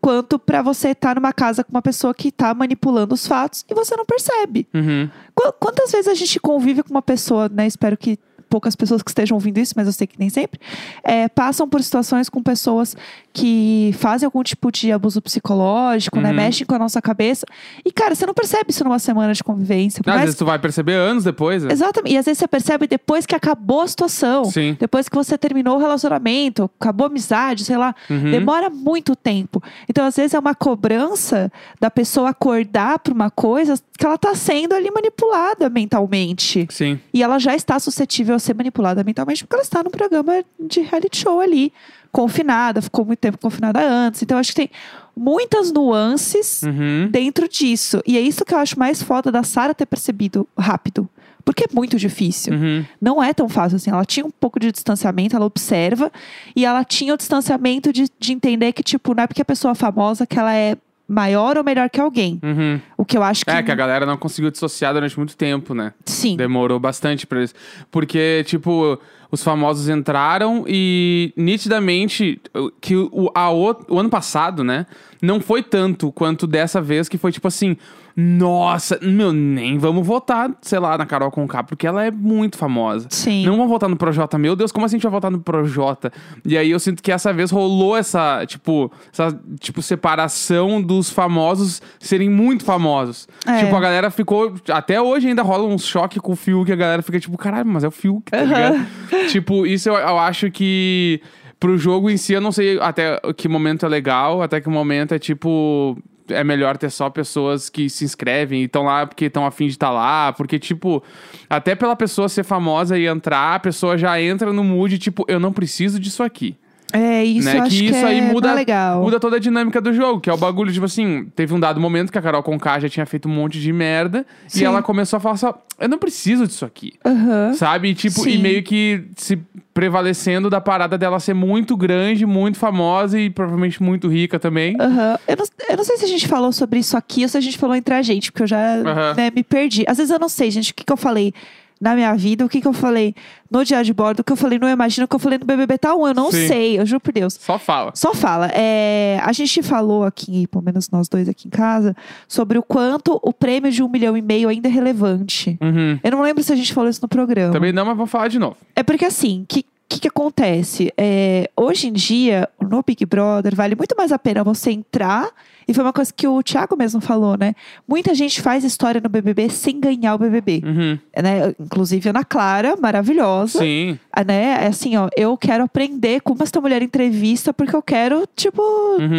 Quanto 0.00 0.38
pra 0.38 0.60
você 0.60 0.90
estar 0.90 1.14
numa 1.16 1.32
casa 1.32 1.64
com 1.64 1.70
uma 1.72 1.80
pessoa 1.80 2.12
que 2.12 2.30
tá 2.30 2.52
manipulando 2.52 3.14
os 3.14 3.26
fatos 3.26 3.64
e 3.70 3.74
você 3.74 3.96
não 3.96 4.04
percebe. 4.04 4.68
Uhum. 4.74 5.08
Qu- 5.34 5.52
Quantas 5.58 5.90
vezes 5.92 6.08
a 6.08 6.14
gente 6.14 6.38
convive 6.38 6.82
com 6.82 6.90
uma 6.90 7.00
pessoa, 7.02 7.48
né? 7.48 7.66
Espero 7.66 7.96
que 7.96 8.18
poucas 8.54 8.76
pessoas 8.76 9.02
que 9.02 9.10
estejam 9.10 9.34
ouvindo 9.34 9.58
isso, 9.58 9.74
mas 9.76 9.88
eu 9.88 9.92
sei 9.92 10.06
que 10.06 10.14
nem 10.16 10.30
sempre, 10.30 10.60
é, 11.02 11.28
passam 11.28 11.68
por 11.68 11.82
situações 11.82 12.28
com 12.28 12.40
pessoas 12.40 12.96
que 13.32 13.92
fazem 13.98 14.26
algum 14.26 14.44
tipo 14.44 14.70
de 14.70 14.92
abuso 14.92 15.20
psicológico, 15.20 16.20
né? 16.20 16.30
Uhum. 16.30 16.36
Mexem 16.36 16.64
com 16.64 16.72
a 16.76 16.78
nossa 16.78 17.02
cabeça. 17.02 17.44
E, 17.84 17.90
cara, 17.90 18.14
você 18.14 18.24
não 18.24 18.32
percebe 18.32 18.66
isso 18.70 18.84
numa 18.84 19.00
semana 19.00 19.34
de 19.34 19.42
convivência. 19.42 20.04
Por 20.04 20.12
Às 20.12 20.20
vezes 20.20 20.36
tu 20.36 20.44
vai 20.44 20.56
perceber 20.56 20.94
anos 20.94 21.24
depois. 21.24 21.64
né? 21.64 21.72
Exatamente. 21.72 22.14
E 22.14 22.16
às 22.16 22.26
vezes 22.26 22.38
você 22.38 22.46
percebe 22.46 22.86
depois 22.86 23.26
que 23.26 23.34
acabou 23.34 23.80
a 23.80 23.88
situação. 23.88 24.44
Sim. 24.44 24.76
Depois 24.78 25.08
que 25.08 25.16
você 25.16 25.36
terminou 25.36 25.76
o 25.76 25.80
relacionamento, 25.80 26.70
acabou 26.80 27.06
a 27.06 27.10
amizade, 27.10 27.64
sei 27.64 27.76
lá. 27.76 27.92
Uhum. 28.08 28.30
Demora 28.30 28.70
muito 28.70 29.16
tempo. 29.16 29.60
Então, 29.88 30.06
às 30.06 30.14
vezes, 30.14 30.32
é 30.32 30.38
uma 30.38 30.54
cobrança 30.54 31.50
da 31.80 31.90
pessoa 31.90 32.30
acordar 32.30 33.00
para 33.00 33.12
uma 33.12 33.30
coisa 33.30 33.74
que 33.98 34.06
ela 34.06 34.16
tá 34.16 34.32
sendo 34.36 34.74
ali 34.74 34.92
manipulada 34.92 35.68
mentalmente. 35.68 36.68
Sim. 36.70 37.00
E 37.12 37.20
ela 37.20 37.40
já 37.40 37.56
está 37.56 37.80
suscetível 37.80 38.36
a 38.36 38.38
ser 38.44 38.54
manipulada 38.54 39.02
mentalmente 39.02 39.44
porque 39.44 39.54
ela 39.56 39.62
está 39.62 39.82
no 39.82 39.90
programa 39.90 40.44
de 40.58 40.80
reality 40.80 41.18
show 41.18 41.40
ali, 41.40 41.72
confinada, 42.12 42.80
ficou 42.80 43.04
muito 43.04 43.18
tempo 43.18 43.38
confinada 43.38 43.80
antes. 43.80 44.22
Então, 44.22 44.38
acho 44.38 44.50
que 44.50 44.56
tem 44.56 44.70
muitas 45.16 45.72
nuances 45.72 46.62
Uhum. 46.62 47.08
dentro 47.10 47.48
disso. 47.48 48.00
E 48.06 48.16
é 48.16 48.20
isso 48.20 48.44
que 48.44 48.54
eu 48.54 48.58
acho 48.58 48.78
mais 48.78 49.02
foda 49.02 49.32
da 49.32 49.42
Sara 49.42 49.74
ter 49.74 49.86
percebido 49.86 50.46
rápido. 50.56 51.08
Porque 51.44 51.64
é 51.64 51.66
muito 51.74 51.98
difícil. 51.98 52.54
Uhum. 52.54 52.84
Não 52.98 53.22
é 53.22 53.34
tão 53.34 53.50
fácil 53.50 53.76
assim. 53.76 53.90
Ela 53.90 54.04
tinha 54.06 54.24
um 54.24 54.30
pouco 54.30 54.58
de 54.58 54.72
distanciamento, 54.72 55.36
ela 55.36 55.44
observa. 55.44 56.10
E 56.56 56.64
ela 56.64 56.82
tinha 56.84 57.12
o 57.12 57.18
distanciamento 57.18 57.92
de, 57.92 58.06
de 58.18 58.32
entender 58.32 58.72
que, 58.72 58.82
tipo, 58.82 59.14
não 59.14 59.24
é 59.24 59.26
porque 59.26 59.42
a 59.42 59.44
pessoa 59.44 59.72
é 59.72 59.74
famosa 59.74 60.26
que 60.26 60.38
ela 60.38 60.54
é 60.54 60.74
maior 61.06 61.58
ou 61.58 61.64
melhor 61.64 61.90
que 61.90 62.00
alguém. 62.00 62.40
Uhum. 62.42 62.80
O 62.96 63.04
que 63.04 63.16
eu 63.16 63.22
acho 63.22 63.44
que. 63.44 63.50
É, 63.50 63.62
que 63.62 63.70
a 63.70 63.74
galera 63.74 64.06
não 64.06 64.16
conseguiu 64.16 64.50
dissociar 64.50 64.94
durante 64.94 65.16
muito 65.16 65.36
tempo, 65.36 65.74
né? 65.74 65.92
Sim. 66.04 66.36
Demorou 66.36 66.80
bastante 66.80 67.26
pra 67.26 67.38
eles. 67.38 67.54
Porque, 67.90 68.42
tipo, 68.46 68.98
os 69.30 69.42
famosos 69.42 69.88
entraram 69.88 70.64
e 70.66 71.32
nitidamente 71.36 72.40
que 72.80 72.96
o, 72.96 73.30
a 73.34 73.50
o, 73.50 73.76
o 73.88 73.98
ano 73.98 74.08
passado, 74.08 74.64
né? 74.64 74.86
Não 75.20 75.40
foi 75.40 75.62
tanto 75.62 76.10
quanto 76.12 76.46
dessa 76.46 76.80
vez 76.80 77.08
que 77.08 77.18
foi 77.18 77.32
tipo 77.32 77.48
assim. 77.48 77.76
Nossa, 78.16 78.98
meu, 79.02 79.32
nem 79.32 79.76
vamos 79.76 80.06
votar, 80.06 80.48
sei 80.62 80.78
lá, 80.78 80.96
na 80.96 81.04
Carol 81.04 81.32
Conká, 81.32 81.64
porque 81.64 81.84
ela 81.84 82.04
é 82.04 82.12
muito 82.12 82.56
famosa. 82.56 83.08
Sim. 83.10 83.44
Não 83.44 83.56
vamos 83.56 83.68
votar 83.68 83.88
no 83.88 83.96
Projota. 83.96 84.38
Meu 84.38 84.54
Deus, 84.54 84.70
como 84.70 84.86
assim 84.86 84.94
a 84.94 84.98
gente 84.98 85.02
vai 85.02 85.12
votar 85.12 85.32
no 85.32 85.40
Projota? 85.40 86.12
E 86.44 86.56
aí 86.56 86.70
eu 86.70 86.78
sinto 86.78 87.02
que 87.02 87.10
essa 87.10 87.32
vez 87.32 87.50
rolou 87.50 87.96
essa, 87.96 88.44
tipo, 88.46 88.90
essa, 89.12 89.36
tipo, 89.58 89.82
separação 89.82 90.80
dos 90.80 91.10
famosos 91.10 91.82
serem 91.98 92.30
muito 92.30 92.64
famosos. 92.64 93.26
É. 93.46 93.64
Tipo, 93.64 93.74
a 93.74 93.80
galera 93.80 94.10
ficou. 94.10 94.54
Até 94.70 95.00
hoje 95.00 95.28
ainda 95.28 95.42
rola 95.42 95.64
um 95.64 95.78
choque 95.78 96.20
com 96.20 96.32
o 96.32 96.36
Fiuk, 96.36 96.70
a 96.70 96.76
galera 96.76 97.02
fica 97.02 97.18
tipo, 97.18 97.36
caralho, 97.36 97.66
mas 97.66 97.82
é 97.82 97.88
o 97.88 97.90
Fiuk, 97.90 98.30
tá 98.30 98.42
ligado? 98.42 98.86
tipo, 99.28 99.66
isso 99.66 99.88
eu, 99.88 99.94
eu 99.94 100.18
acho 100.18 100.50
que. 100.50 101.20
Pro 101.58 101.78
jogo 101.78 102.10
em 102.10 102.16
si, 102.16 102.34
eu 102.34 102.42
não 102.42 102.52
sei 102.52 102.78
até 102.78 103.18
que 103.36 103.48
momento 103.48 103.86
é 103.86 103.88
legal, 103.88 104.42
até 104.42 104.60
que 104.60 104.68
momento 104.68 105.14
é 105.14 105.18
tipo. 105.18 105.96
É 106.28 106.42
melhor 106.42 106.76
ter 106.76 106.90
só 106.90 107.10
pessoas 107.10 107.68
que 107.68 107.90
se 107.90 108.04
inscrevem 108.04 108.62
e 108.62 108.64
estão 108.64 108.84
lá 108.84 109.06
porque 109.06 109.26
estão 109.26 109.44
afim 109.44 109.66
de 109.66 109.72
estar 109.72 109.90
lá. 109.90 110.32
Porque, 110.32 110.58
tipo, 110.58 111.02
até 111.48 111.74
pela 111.74 111.94
pessoa 111.94 112.28
ser 112.28 112.44
famosa 112.44 112.98
e 112.98 113.06
entrar, 113.06 113.56
a 113.56 113.60
pessoa 113.60 113.98
já 113.98 114.20
entra 114.20 114.52
no 114.52 114.64
mood, 114.64 114.98
tipo, 114.98 115.24
eu 115.28 115.38
não 115.38 115.52
preciso 115.52 116.00
disso 116.00 116.22
aqui. 116.22 116.56
É, 116.94 117.24
isso 117.24 117.48
né? 117.48 117.58
acho 117.58 117.76
que 117.76 117.86
isso 117.86 117.94
é, 117.94 118.04
aí 118.04 118.20
não 118.20 118.28
muda, 118.28 118.50
é 118.50 118.54
legal. 118.54 119.02
muda 119.02 119.18
toda 119.18 119.36
a 119.36 119.38
dinâmica 119.40 119.80
do 119.80 119.92
jogo, 119.92 120.20
que 120.20 120.30
é 120.30 120.32
o 120.32 120.36
bagulho, 120.36 120.72
tipo 120.72 120.86
assim, 120.86 121.26
teve 121.34 121.52
um 121.52 121.58
dado 121.58 121.80
momento 121.80 122.12
que 122.12 122.18
a 122.18 122.22
Carol 122.22 122.42
Conká 122.42 122.78
já 122.78 122.88
tinha 122.88 123.04
feito 123.04 123.28
um 123.28 123.32
monte 123.32 123.60
de 123.60 123.72
merda 123.72 124.24
Sim. 124.46 124.60
e 124.60 124.64
ela 124.64 124.80
começou 124.80 125.16
a 125.16 125.20
falar 125.20 125.36
só, 125.36 125.60
eu 125.80 125.88
não 125.88 125.98
preciso 125.98 126.46
disso 126.46 126.64
aqui. 126.64 126.92
Aham. 127.04 127.52
Sabe? 127.54 127.88
E, 127.88 127.94
tipo, 127.94 128.20
e 128.28 128.34
Sim. 128.34 128.38
meio 128.38 128.62
que 128.62 129.04
se 129.16 129.36
prevalecendo 129.74 130.48
da 130.48 130.60
parada 130.60 130.96
dela 130.96 131.18
ser 131.18 131.34
muito 131.34 131.76
grande, 131.76 132.24
muito 132.24 132.56
famosa 132.58 133.18
e 133.18 133.28
provavelmente 133.28 133.82
muito 133.82 134.06
rica 134.06 134.38
também. 134.38 134.76
Aham. 134.80 135.18
Eu, 135.26 135.36
não, 135.36 135.44
eu 135.70 135.76
não 135.76 135.84
sei 135.84 135.96
se 135.96 136.04
a 136.04 136.08
gente 136.08 136.28
falou 136.28 136.52
sobre 136.52 136.78
isso 136.78 136.96
aqui 136.96 137.24
ou 137.24 137.28
se 137.28 137.36
a 137.36 137.40
gente 137.40 137.58
falou 137.58 137.74
entre 137.74 137.92
a 137.92 138.02
gente, 138.02 138.30
porque 138.30 138.44
eu 138.44 138.46
já 138.46 138.76
Aham. 138.76 139.14
né, 139.16 139.32
me 139.34 139.42
perdi. 139.42 139.84
Às 139.88 139.96
vezes 139.96 140.12
eu 140.12 140.18
não 140.20 140.28
sei, 140.28 140.48
gente, 140.52 140.70
o 140.70 140.74
que, 140.74 140.84
que 140.84 140.92
eu 140.92 140.96
falei 140.96 141.34
na 141.80 141.94
minha 141.94 142.14
vida, 142.14 142.44
o 142.44 142.48
que, 142.48 142.60
que 142.60 142.66
eu 142.66 142.72
falei 142.72 143.14
no 143.50 143.64
Diário 143.64 143.84
de 143.84 143.92
Bordo, 143.92 144.20
o 144.20 144.24
que 144.24 144.32
eu 144.32 144.36
falei 144.36 144.58
no 144.58 144.68
Imagina, 144.68 145.04
o 145.04 145.08
que 145.08 145.14
eu 145.14 145.18
falei 145.18 145.38
no 145.38 145.44
BBB 145.44 145.78
Tal 145.78 146.00
1. 146.00 146.08
Eu 146.08 146.14
não 146.14 146.30
Sim. 146.30 146.48
sei, 146.48 146.78
eu 146.78 146.86
juro 146.86 147.00
por 147.00 147.12
Deus. 147.12 147.34
Só 147.34 147.58
fala. 147.58 147.92
Só 147.94 148.14
fala. 148.14 148.48
É, 148.52 149.20
a 149.22 149.32
gente 149.32 149.62
falou 149.62 150.04
aqui, 150.04 150.46
pelo 150.46 150.64
menos 150.64 150.90
nós 150.90 151.08
dois 151.08 151.28
aqui 151.28 151.48
em 151.48 151.50
casa, 151.50 151.94
sobre 152.26 152.58
o 152.58 152.62
quanto 152.62 153.20
o 153.22 153.32
prêmio 153.32 153.70
de 153.70 153.82
um 153.82 153.88
milhão 153.88 154.16
e 154.16 154.22
meio 154.22 154.48
ainda 154.48 154.68
é 154.68 154.70
relevante. 154.70 155.58
Uhum. 155.60 155.98
Eu 156.02 156.10
não 156.10 156.22
lembro 156.22 156.42
se 156.42 156.52
a 156.52 156.56
gente 156.56 156.72
falou 156.72 156.90
isso 156.90 157.00
no 157.02 157.08
programa. 157.08 157.52
Também 157.52 157.72
não, 157.72 157.84
mas 157.84 157.96
vamos 157.96 158.10
falar 158.10 158.28
de 158.28 158.38
novo. 158.38 158.56
É 158.74 158.82
porque 158.82 159.04
assim, 159.04 159.44
que, 159.48 159.64
que, 159.94 160.00
que 160.00 160.08
acontece? 160.08 160.92
É, 160.96 161.48
hoje 161.56 161.88
em 161.88 161.92
dia, 161.92 162.48
no 162.60 162.82
Big 162.82 163.06
Brother, 163.06 163.54
vale 163.54 163.74
muito 163.74 163.94
mais 163.96 164.10
a 164.12 164.18
pena 164.18 164.42
você 164.42 164.70
entrar. 164.70 165.30
E 165.66 165.72
foi 165.72 165.82
uma 165.82 165.92
coisa 165.92 166.12
que 166.12 166.26
o 166.28 166.42
Thiago 166.42 166.76
mesmo 166.76 167.00
falou, 167.00 167.38
né? 167.38 167.54
Muita 167.88 168.14
gente 168.14 168.42
faz 168.42 168.64
história 168.64 169.00
no 169.00 169.08
BBB 169.08 169.48
sem 169.48 169.80
ganhar 169.80 170.14
o 170.14 170.18
BBB. 170.18 170.62
Uhum. 170.64 170.98
Né? 171.22 171.54
Inclusive 171.58 172.08
a 172.08 172.10
Ana 172.10 172.24
Clara, 172.24 172.76
maravilhosa. 172.76 173.60
Sim. 173.60 173.98
Ah, 174.12 174.24
né? 174.24 174.64
É 174.64 174.66
assim, 174.66 174.96
ó, 174.96 175.08
eu 175.16 175.36
quero 175.38 175.64
aprender 175.64 176.20
como 176.20 176.42
esta 176.42 176.60
mulher 176.60 176.82
entrevista, 176.82 177.54
porque 177.54 177.74
eu 177.74 177.82
quero, 177.82 178.28
tipo, 178.36 178.62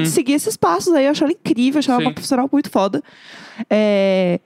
seguir 0.05 0.33
esses 0.33 0.55
passos 0.55 0.93
aí. 0.93 1.05
Eu 1.05 1.11
acho 1.11 1.23
ela 1.23 1.33
incrível, 1.33 1.77
eu 1.77 1.79
acho 1.79 1.91
ela 1.91 1.99
Uhum. 1.99 2.05
Uma 2.07 2.13
profissional 2.13 2.49
muito 2.51 2.69
foda. 2.69 3.01
É, 3.69 4.39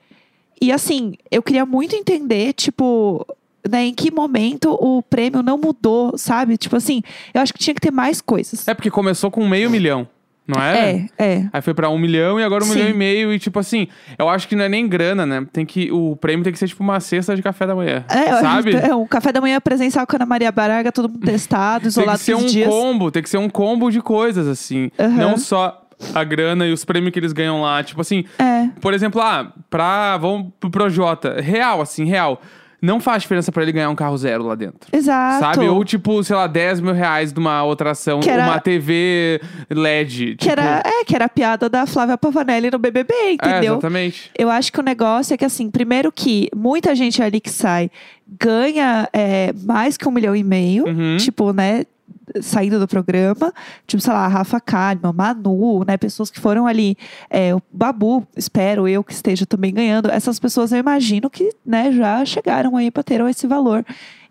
E 0.61 0.71
assim, 0.71 1.15
eu 1.31 1.41
queria 1.41 1.65
muito 1.65 1.95
entender, 1.95 2.53
tipo, 2.53 3.25
né, 3.67 3.85
em 3.85 3.93
que 3.93 4.11
momento 4.11 4.71
o 4.71 5.01
prêmio 5.03 5.41
não 5.41 5.57
mudou, 5.57 6.17
sabe? 6.17 6.57
Tipo 6.57 6.75
assim, 6.75 7.01
eu 7.33 7.41
acho 7.41 7.53
que 7.53 7.59
tinha 7.59 7.73
que 7.73 7.81
ter 7.81 7.91
mais 7.91 8.21
coisas. 8.21 8.67
É 8.67 8.73
porque 8.73 8.89
começou 8.89 9.29
com 9.31 9.47
meio 9.47 9.69
milhão, 9.69 10.07
não 10.47 10.61
é? 10.61 11.07
É, 11.17 11.25
é. 11.33 11.49
Aí 11.53 11.61
foi 11.61 11.73
pra 11.73 11.89
um 11.89 11.97
milhão 11.97 12.39
e 12.39 12.43
agora 12.43 12.63
um 12.63 12.67
Sim. 12.67 12.75
milhão 12.75 12.89
e 12.89 12.93
meio. 12.93 13.33
E 13.33 13.39
tipo 13.39 13.59
assim, 13.59 13.87
eu 14.17 14.27
acho 14.29 14.47
que 14.47 14.55
não 14.55 14.63
é 14.65 14.69
nem 14.69 14.87
grana, 14.87 15.25
né? 15.25 15.45
Tem 15.51 15.65
que, 15.65 15.91
o 15.91 16.15
prêmio 16.15 16.43
tem 16.43 16.51
que 16.53 16.59
ser 16.59 16.67
tipo 16.67 16.83
uma 16.83 16.99
cesta 16.99 17.35
de 17.35 17.41
café 17.41 17.67
da 17.67 17.75
manhã. 17.75 18.03
É, 18.09 18.33
sabe? 18.39 18.75
É, 18.75 18.95
um 18.95 19.05
café 19.05 19.31
da 19.31 19.41
manhã 19.41 19.59
presencial 19.59 20.07
com 20.07 20.15
a 20.15 20.17
Ana 20.17 20.25
Maria 20.25 20.51
Baraga, 20.51 20.91
todo 20.91 21.09
mundo 21.09 21.25
testado, 21.25 21.83
Tem 21.83 21.91
que 21.91 21.99
isolado 21.99 22.17
ser 22.19 22.33
15 22.35 22.43
um 22.45 22.47
dias. 22.47 22.69
combo, 22.69 23.11
tem 23.11 23.21
que 23.23 23.29
ser 23.29 23.37
um 23.37 23.49
combo 23.49 23.91
de 23.91 24.01
coisas, 24.01 24.47
assim. 24.47 24.89
Aham. 24.97 25.09
Não 25.17 25.37
só 25.37 25.85
a 26.15 26.23
grana 26.23 26.65
e 26.65 26.71
os 26.71 26.85
prêmios 26.85 27.11
que 27.11 27.19
eles 27.19 27.33
ganham 27.33 27.61
lá. 27.61 27.83
Tipo 27.83 27.99
assim, 28.01 28.23
É. 28.39 28.69
por 28.79 28.93
exemplo, 28.93 29.21
ah, 29.21 29.51
pra. 29.69 30.17
Vamos 30.17 30.53
pro 30.59 30.69
Projota. 30.71 31.41
Real, 31.41 31.81
assim, 31.81 32.05
real. 32.05 32.41
Não 32.81 32.99
faz 32.99 33.23
diferença 33.23 33.51
pra 33.51 33.63
ele 33.63 33.71
ganhar 33.71 33.89
um 33.89 33.95
carro 33.95 34.17
zero 34.17 34.43
lá 34.45 34.55
dentro. 34.55 34.89
Exato. 34.91 35.39
Sabe? 35.39 35.67
Ou 35.67 35.83
tipo, 35.83 36.23
sei 36.23 36.35
lá, 36.35 36.47
10 36.47 36.79
mil 36.79 36.93
reais 36.93 37.33
de 37.33 37.39
uma 37.39 37.63
outra 37.63 37.91
ação, 37.91 38.19
era- 38.25 38.45
uma 38.45 38.59
TV 38.59 39.41
LED. 39.69 40.35
Que 40.37 40.49
era, 40.49 40.81
é, 40.85 41.03
que 41.03 41.13
era 41.15 41.25
a 41.25 41.29
piada 41.29 41.67
da 41.69 41.85
Flávia 41.85 42.17
Pavanelli 42.17 42.71
no 42.71 42.79
BBB, 42.79 43.13
É, 43.13 43.31
entendeu? 43.33 43.73
exatamente. 43.73 44.31
Eu 44.37 44.49
acho 44.49 44.71
que 44.71 44.79
o 44.79 44.83
negócio 44.83 45.33
é 45.33 45.37
que, 45.37 45.45
assim, 45.45 45.69
primeiro 45.69 46.11
que 46.11 46.49
muita 46.55 46.95
gente 46.95 47.21
ali 47.21 47.39
que 47.41 47.49
sai 47.49 47.89
ganha 48.39 49.09
é, 49.11 49.51
mais 49.65 49.97
que 49.97 50.07
um 50.07 50.11
milhão 50.11 50.35
e 50.35 50.43
meio, 50.43 50.85
Uhum. 50.85 51.17
tipo, 51.17 51.51
né? 51.51 51.83
Saindo 52.41 52.79
do 52.79 52.87
programa, 52.87 53.53
tipo, 53.87 54.01
sei 54.01 54.13
lá, 54.13 54.25
a 54.25 54.27
Rafa 54.27 54.59
Kalimann, 54.59 55.13
Manu, 55.13 55.83
né? 55.85 55.97
Pessoas 55.97 56.29
que 56.29 56.39
foram 56.39 56.67
ali, 56.67 56.97
é, 57.29 57.53
o 57.53 57.61
Babu, 57.71 58.25
espero 58.35 58.87
eu 58.87 59.03
que 59.03 59.13
esteja 59.13 59.45
também 59.45 59.73
ganhando. 59.73 60.09
Essas 60.09 60.39
pessoas 60.39 60.71
eu 60.71 60.77
imagino 60.77 61.29
que, 61.29 61.49
né, 61.65 61.91
já 61.91 62.23
chegaram 62.25 62.75
aí 62.75 62.91
para 62.91 63.03
ter 63.03 63.21
esse 63.21 63.47
valor. 63.47 63.85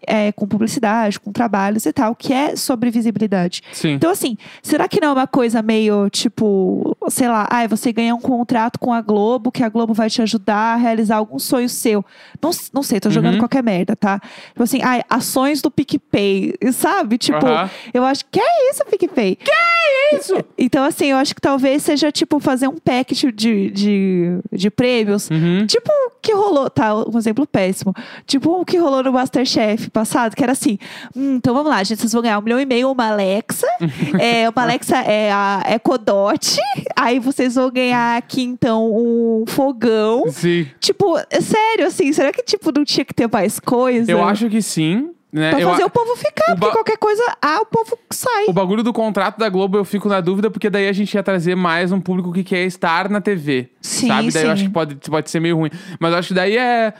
é, 0.06 0.32
com 0.32 0.46
publicidade, 0.46 1.18
com 1.18 1.32
trabalhos 1.32 1.84
e 1.84 1.92
tal, 1.92 2.14
que 2.14 2.32
é 2.32 2.56
sobre 2.56 2.90
visibilidade. 2.90 3.62
Sim. 3.72 3.92
Então, 3.92 4.10
assim, 4.10 4.36
será 4.62 4.88
que 4.88 5.00
não 5.00 5.08
é 5.08 5.12
uma 5.12 5.26
coisa 5.26 5.60
meio 5.60 6.08
tipo, 6.08 6.87
sei 7.10 7.28
lá, 7.28 7.46
ah, 7.50 7.66
você 7.66 7.92
ganha 7.92 8.14
um 8.14 8.20
contrato 8.20 8.78
com 8.78 8.92
a 8.92 9.00
Globo, 9.00 9.50
que 9.52 9.62
a 9.62 9.68
Globo 9.68 9.92
vai 9.94 10.08
te 10.10 10.20
ajudar 10.22 10.74
a 10.74 10.76
realizar 10.76 11.16
algum 11.16 11.38
sonho 11.38 11.68
seu? 11.68 12.04
Não, 12.40 12.50
não 12.72 12.82
sei, 12.82 13.00
tô 13.00 13.10
jogando 13.10 13.34
Uhum. 13.34 13.40
qualquer 13.40 13.62
merda, 13.62 13.94
tá? 13.96 14.20
Tipo 14.48 14.62
assim, 14.62 14.80
ah, 14.82 15.04
ações 15.10 15.60
do 15.62 15.70
PicPay, 15.70 16.54
sabe? 16.72 17.18
Tipo, 17.18 17.46
Aham. 17.46 17.70
eu 17.92 18.04
acho 18.04 18.24
que 18.30 18.40
é 18.40 18.70
isso, 18.70 18.84
PicPay. 18.86 19.36
Que 19.36 19.50
é 19.50 20.16
isso? 20.16 20.34
Então, 20.56 20.84
assim, 20.84 21.06
eu 21.06 21.16
acho 21.16 21.34
que 21.34 21.40
talvez 21.40 21.82
seja, 21.82 22.10
tipo, 22.10 22.40
fazer 22.40 22.68
um 22.68 22.76
package 22.78 23.30
de, 23.32 23.70
de, 23.70 24.38
de 24.52 24.70
prêmios. 24.70 25.28
Uhum. 25.30 25.66
Tipo 25.66 25.90
o 25.90 26.10
que 26.20 26.32
rolou, 26.32 26.68
tá? 26.70 26.94
Um 26.94 27.16
exemplo 27.18 27.46
péssimo. 27.46 27.94
Tipo 28.26 28.60
o 28.60 28.64
que 28.64 28.76
rolou 28.78 29.02
no 29.02 29.12
Masterchef 29.12 29.90
passado, 29.90 30.34
que 30.34 30.42
era 30.42 30.52
assim: 30.52 30.78
hum, 31.14 31.36
então 31.36 31.54
vamos 31.54 31.70
lá, 31.70 31.82
gente, 31.84 32.00
vocês 32.00 32.12
vão 32.12 32.22
ganhar 32.22 32.38
um 32.38 32.42
milhão 32.42 32.60
e 32.60 32.66
meio, 32.66 32.90
uma 32.90 33.08
Alexa. 33.08 33.66
é, 34.18 34.48
uma 34.48 34.62
Alexa 34.62 34.96
é 34.98 35.30
a 35.32 35.62
Ecodot. 35.68 36.56
Aí 37.00 37.18
vocês 37.20 37.54
vão 37.54 37.70
ganhar 37.70 38.16
aqui, 38.16 38.42
então, 38.42 38.90
um 38.92 39.44
fogão. 39.46 40.24
Sim. 40.30 40.66
Tipo, 40.80 41.16
é 41.30 41.40
sério, 41.40 41.86
assim, 41.86 42.12
será 42.12 42.32
que 42.32 42.42
tipo, 42.42 42.72
não 42.76 42.84
tinha 42.84 43.04
que 43.04 43.14
ter 43.14 43.28
mais 43.32 43.60
coisa? 43.60 44.10
Eu 44.10 44.22
acho 44.24 44.48
que 44.48 44.60
sim. 44.60 45.10
Né? 45.30 45.50
Pra 45.50 45.60
Eu 45.60 45.68
fazer 45.70 45.82
a- 45.82 45.86
o 45.86 45.90
povo 45.90 46.16
ficar, 46.16 46.54
o 46.54 46.56
porque 46.56 46.72
qualquer 46.72 46.96
coisa, 46.96 47.22
ah, 47.42 47.60
o 47.60 47.66
povo 47.66 47.98
sai. 48.10 48.46
O 48.48 48.52
bagulho 48.52 48.82
do 48.82 48.94
contrato 48.94 49.38
da 49.38 49.46
Globo 49.50 49.76
eu 49.76 49.84
fico 49.84 50.08
na 50.08 50.22
dúvida, 50.22 50.50
porque 50.50 50.70
daí 50.70 50.88
a 50.88 50.92
gente 50.92 51.12
ia 51.12 51.22
trazer 51.22 51.54
mais 51.54 51.92
um 51.92 52.00
público 52.00 52.32
que 52.32 52.42
quer 52.42 52.64
estar 52.64 53.10
na 53.10 53.20
TV. 53.20 53.68
Sim, 53.82 54.08
sabe? 54.08 54.32
Daí 54.32 54.42
eu 54.42 54.46
sim. 54.46 54.52
acho 54.52 54.64
que 54.64 54.70
pode, 54.70 54.94
pode 54.96 55.30
ser 55.30 55.38
meio 55.38 55.56
ruim. 55.58 55.70
Mas 56.00 56.12
eu 56.12 56.18
acho 56.18 56.28
que 56.28 56.34
daí 56.34 56.56
é. 56.56 56.94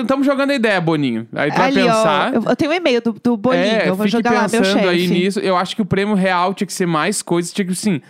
Estamos 0.00 0.24
jogando 0.24 0.52
a 0.52 0.54
ideia, 0.54 0.80
Boninho. 0.80 1.28
Aí 1.34 1.50
tu 1.52 1.56
vai 1.58 1.66
Ali, 1.68 1.82
pensar. 1.82 2.32
ó, 2.32 2.36
eu, 2.36 2.42
eu 2.48 2.56
tenho 2.56 2.70
um 2.70 2.74
e-mail 2.74 3.02
do, 3.02 3.12
do 3.12 3.36
Bolinho, 3.36 3.62
é, 3.62 3.88
eu 3.90 3.94
vou 3.94 4.08
jogar 4.08 4.30
lá 4.32 4.40
meu 4.48 4.62
pensando 4.62 4.72
chefe. 4.80 4.88
aí 4.88 5.06
nisso. 5.06 5.38
Eu 5.40 5.54
acho 5.54 5.76
que 5.76 5.82
o 5.82 5.86
prêmio 5.86 6.14
real 6.14 6.54
tinha 6.54 6.66
que 6.66 6.72
ser 6.72 6.86
mais 6.86 7.20
coisas. 7.20 7.52
Tinha 7.52 7.66
que, 7.66 7.72
assim. 7.72 8.00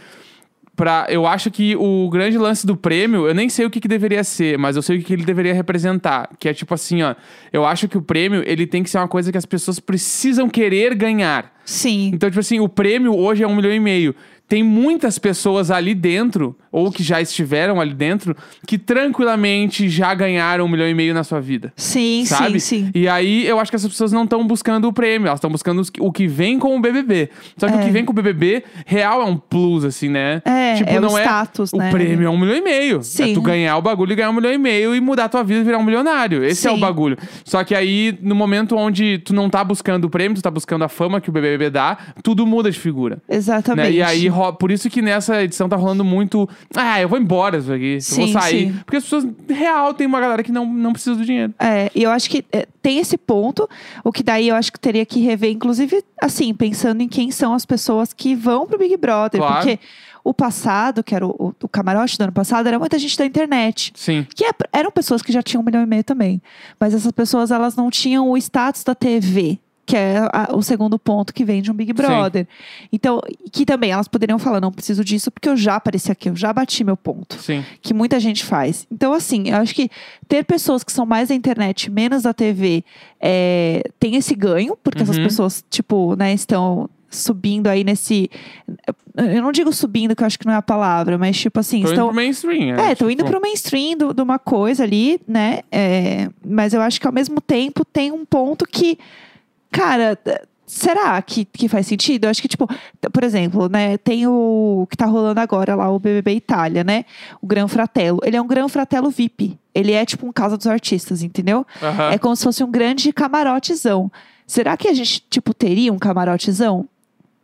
Pra, 0.77 1.07
eu 1.09 1.27
acho 1.27 1.51
que 1.51 1.75
o 1.75 2.07
grande 2.11 2.37
lance 2.37 2.67
do 2.67 2.77
prêmio, 2.77 3.27
eu 3.27 3.35
nem 3.35 3.49
sei 3.49 3.65
o 3.65 3.71
que, 3.71 3.81
que 3.81 3.89
deveria 3.89 4.23
ser, 4.23 4.59
mas 4.59 4.77
eu 4.77 4.83
sei 4.83 4.97
o 4.97 4.99
que, 4.99 5.07
que 5.07 5.13
ele 5.15 5.25
deveria 5.25 5.55
representar. 5.55 6.29
Que 6.39 6.51
é 6.51 6.55
tipo 6.55 6.75
assim, 6.75 7.03
ó. 7.03 7.15
Eu 7.51 7.65
acho 7.65 7.89
que 7.89 7.97
o 7.97 8.03
prêmio, 8.03 8.43
ele 8.47 8.67
tem 8.67 8.83
que 8.83 8.91
ser 8.91 8.99
uma 8.99 9.09
coisa 9.09 9.33
que 9.33 9.39
as 9.39 9.47
pessoas 9.47 9.81
precisam 9.81 10.51
querer 10.51 10.95
ganhar. 10.95 11.51
Sim. 11.65 12.11
Então, 12.13 12.29
tipo 12.29 12.41
assim, 12.41 12.61
o 12.61 12.69
prêmio 12.69 13.17
hoje 13.17 13.43
é 13.43 13.47
um 13.47 13.57
milhão 13.57 13.73
e 13.73 13.81
meio. 13.81 14.15
Tem 14.49 14.63
muitas 14.63 15.19
pessoas 15.19 15.71
ali 15.71 15.95
dentro, 15.95 16.57
ou 16.71 16.93
que 16.93 17.03
já 17.03 17.21
estiveram 17.21 17.81
ali 17.81 17.95
dentro, 17.95 18.37
que 18.67 18.79
tranquilamente 18.79 19.89
já 19.89 20.15
ganharam 20.15 20.65
um 20.67 20.69
milhão 20.69 20.89
e 20.89 20.95
meio 20.95 21.15
na 21.15 21.25
sua 21.25 21.41
vida. 21.41 21.73
Sim, 21.77 22.25
Sabe? 22.27 22.61
sim, 22.61 22.85
sim. 22.87 22.91
E 22.95 23.09
aí 23.09 23.47
eu 23.47 23.59
acho 23.59 23.71
que 23.71 23.77
essas 23.77 23.91
pessoas 23.91 24.13
não 24.13 24.25
estão 24.25 24.47
buscando 24.47 24.87
o 24.87 24.93
prêmio, 24.93 25.27
elas 25.27 25.39
estão 25.39 25.51
buscando 25.51 25.81
os 25.81 25.91
o 25.99 26.13
que 26.13 26.27
vem 26.29 26.59
com 26.59 26.77
o 26.77 26.81
BBB. 26.81 27.31
Só 27.57 27.67
que 27.67 27.75
o 27.75 27.81
É. 27.81 27.85
que 27.85 27.91
vem 27.91 28.05
com 28.05 28.13
o 28.13 28.15
BBB, 28.15 28.63
real 28.85 29.21
é 29.23 29.25
um 29.25 29.37
plus, 29.37 29.85
assim, 29.85 30.09
né? 30.09 30.43
É, 30.45 30.75
tipo, 30.75 30.91
é 30.91 30.99
o 30.99 31.01
não 31.01 31.17
é. 31.19 31.23
status, 31.23 31.73
o 31.73 31.79
né? 31.79 31.91
prêmio 31.91 32.27
é 32.27 32.31
um 32.31 32.39
milhão 32.39 32.57
e 32.57 32.61
meio. 32.61 32.99
É 32.99 33.03
Sim. 33.03 33.35
tu 33.35 33.41
ganhar 33.41 33.77
o 33.77 33.83
bagulho 33.83 34.13
e 34.13 34.15
ganhar 34.17 34.31
um 34.31 34.35
milhão 34.35 34.53
e 34.53 34.59
meio 34.59 34.95
e 34.95 35.01
mudar 35.01 35.25
a 35.25 35.29
tua 35.29 35.43
vida 35.43 35.61
e 35.61 35.65
virar 35.65 35.79
um 35.79 35.83
milionário. 35.85 36.45
Esse 36.45 36.67
é 36.69 36.71
o 36.71 36.75
Sim. 36.75 36.81
bagulho. 36.81 37.17
Só 37.45 37.65
que 37.65 37.75
aí, 37.75 38.17
no 38.21 38.35
momento 38.35 38.77
onde 38.77 39.19
tu 39.19 39.35
não 39.35 39.49
tá 39.51 39.65
buscando 39.65 40.05
o 40.05 40.11
prêmio, 40.11 40.37
tu 40.37 40.43
tá 40.43 40.51
buscando 40.51 40.85
a 40.85 40.89
fama 40.89 41.21
que 41.21 41.29
o 41.31 41.33
BBB 41.33 41.71
dá, 41.71 41.97
tudo 42.23 42.47
muda 42.47 42.71
de 42.71 42.79
figura. 42.79 43.19
Exatamente. 43.29 43.87
Né? 43.89 43.93
E 43.97 44.03
aí, 44.03 44.29
por 44.59 44.71
isso 44.71 44.89
que 44.91 45.01
nessa 45.03 45.43
edição 45.43 45.69
tá 45.69 45.77
rolando 45.77 46.05
muito. 46.05 46.49
Ah, 46.75 47.01
eu 47.01 47.09
vou 47.09 47.19
embora 47.19 47.59
isso 47.59 47.73
aqui. 47.73 47.95
eu 47.95 48.01
Sim, 48.01 48.33
vou 48.33 48.41
sair. 48.43 48.69
sim. 48.73 48.79
Porque 48.85 48.97
as 48.97 49.03
pessoas, 49.05 49.27
real, 49.49 49.95
tem 49.95 50.07
uma 50.07 50.21
galera 50.21 50.43
que 50.43 50.53
não, 50.53 50.67
não 50.67 50.93
precisa 50.93 51.17
do 51.17 51.25
dinheiro. 51.25 51.55
É, 51.59 51.91
e 51.95 52.03
eu 52.03 52.11
acho 52.11 52.29
que 52.31 52.45
é, 52.53 52.67
tem 52.83 52.99
esse 52.99 53.17
ponto, 53.19 53.69
o 54.05 54.13
que 54.13 54.23
daí 54.23 54.49
eu 54.49 54.55
acho 54.55 54.73
que 54.73 54.79
teria 54.81 55.05
que 55.07 55.21
rever, 55.21 55.51
inclusive, 55.51 56.03
assim, 56.21 56.53
pensando 56.55 57.01
em 57.03 57.09
quem 57.09 57.31
são 57.31 57.55
as 57.55 57.65
pessoas 57.67 58.13
que 58.13 58.35
vão 58.35 58.67
pro 58.67 58.79
Big 58.79 58.97
Brother. 58.97 59.41
Claro. 59.41 59.57
Porque 59.57 59.79
o 60.25 60.35
passado, 60.35 61.05
que 61.05 61.15
era 61.15 61.25
o, 61.25 61.31
o, 61.39 61.55
o 61.63 61.69
camarote 61.69 62.19
do 62.19 62.23
ano 62.25 62.33
passado, 62.33 62.67
era 62.67 62.79
muita 62.79 62.99
gente 62.99 63.17
da 63.17 63.25
internet. 63.25 63.93
Sim. 63.95 64.27
Que 64.35 64.45
é- 64.45 64.51
eram 64.73 64.91
pessoas 64.91 65.23
que 65.23 65.33
já 65.33 65.41
tinham 65.43 65.63
um 65.63 65.65
milhão 65.65 65.83
e 65.83 65.87
meio 65.87 66.03
também. 66.03 66.43
Mas 66.81 66.95
essas 66.95 67.13
pessoas, 67.13 67.51
elas 67.53 67.77
não 67.77 67.91
tinham 67.91 68.29
o 68.31 68.37
status 68.37 68.83
da 68.83 68.95
TV. 68.95 69.59
Que 69.87 69.97
é 69.97 70.19
a- 70.33 70.49
o 70.53 70.63
segundo 70.63 70.99
ponto 70.99 71.33
que 71.33 71.45
vem 71.45 71.63
de 71.63 71.71
um 71.71 71.75
Big 71.75 71.93
Brother. 71.93 72.47
Então, 72.93 73.21
que 73.53 73.65
também 73.65 73.93
elas 73.93 74.09
poderiam 74.09 74.37
falar: 74.39 74.61
não 74.61 74.73
preciso 74.73 75.05
disso 75.05 75.31
porque 75.31 75.49
eu 75.49 75.57
já 75.57 75.77
apareci 75.77 76.11
aqui, 76.11 76.29
eu 76.29 76.35
já 76.35 76.53
bati 76.53 76.83
meu 76.83 76.97
ponto 76.97 77.41
Sim. 77.41 77.65
que 77.81 77.95
muita 77.95 78.19
gente 78.19 78.45
faz. 78.45 78.85
Então, 78.91 79.13
assim, 79.13 79.49
eu 79.51 79.57
acho 79.59 79.73
que 79.75 79.89
ter 80.27 80.45
pessoas 80.45 80.83
que 80.83 80.91
são 80.91 81.07
mais 81.07 81.29
da 81.29 81.35
internet, 81.37 81.89
menos 81.89 82.25
da 82.25 82.35
TV, 82.35 82.85
é, 83.21 83.85
tem 84.01 84.17
esse 84.17 84.35
ganho, 84.35 84.77
porque 84.83 85.03
essas 85.05 85.17
Uhum. 85.19 85.23
pessoas, 85.25 85.65
tipo, 85.71 86.17
né, 86.17 86.33
estão 86.35 86.91
subindo 87.09 87.69
aí 87.69 87.85
nesse. 87.85 88.29
Eu 89.17 89.41
não 89.41 89.53
digo 89.53 89.73
subindo, 89.73 90.15
que 90.17 90.23
eu 90.23 90.27
acho 90.27 90.39
que 90.39 90.45
não 90.47 90.53
é 90.53 90.57
a 90.57 90.63
palavra, 90.63 91.17
mas 91.17 91.39
tipo 91.39 91.59
assim, 91.61 91.77
Tô 91.83 91.87
indo 91.87 91.93
estão. 91.93 92.07
pro 92.09 92.17
mainstream. 92.17 92.77
É, 92.79 92.93
estão 92.93 93.09
indo 93.11 93.19
tipo, 93.19 93.31
pro 93.31 93.41
mainstream 93.41 93.97
de 94.15 94.21
uma 94.23 94.39
coisa 94.39 94.83
ali, 94.83 95.21
né? 95.27 95.61
É, 95.71 96.29
mas 96.45 96.75
eu 96.75 96.81
acho 96.83 97.01
que 97.01 97.07
ao 97.07 97.13
mesmo 97.13 97.41
tempo 97.41 97.85
tem 97.85 98.11
um 98.13 98.25
ponto 98.27 98.67
que, 98.67 98.99
cara, 99.77 100.19
será 100.67 101.21
que, 101.23 101.45
que 101.45 101.69
faz 101.69 101.87
sentido? 101.87 102.25
Eu 102.25 102.31
acho 102.31 102.41
que, 102.43 102.49
tipo, 102.49 102.69
por 103.13 103.23
exemplo, 103.23 103.69
né, 103.69 103.97
tem 103.99 104.27
o 104.27 104.87
que 104.91 104.97
tá 104.97 105.07
rolando 105.07 105.39
agora 105.41 105.75
lá, 105.75 105.91
o 105.91 105.99
BBB 105.99 106.33
Itália, 106.35 106.83
né? 106.83 107.05
O 107.41 107.47
Gran 107.47 107.69
Fratello. 107.69 108.19
Ele 108.25 108.37
é 108.37 108.43
um 108.43 108.47
Gran 108.47 108.69
Fratello 108.69 109.11
VIP. 109.11 109.59
Ele 109.75 109.93
é 109.93 110.05
tipo 110.05 110.27
um 110.27 110.33
casa 110.33 110.57
dos 110.57 110.67
artistas, 110.67 111.23
entendeu? 111.23 111.67
aham. 111.83 112.11
É 112.11 112.19
como 112.19 112.35
se 112.35 112.45
fosse 112.45 112.65
um 112.65 112.71
grande 112.71 113.13
camarotezão. 113.13 114.11
Será 114.47 114.77
que 114.77 114.89
a 114.89 114.95
gente, 114.95 115.23
tipo, 115.29 115.53
teria 115.53 115.93
um 115.93 115.99
camarotezão? 115.99 116.89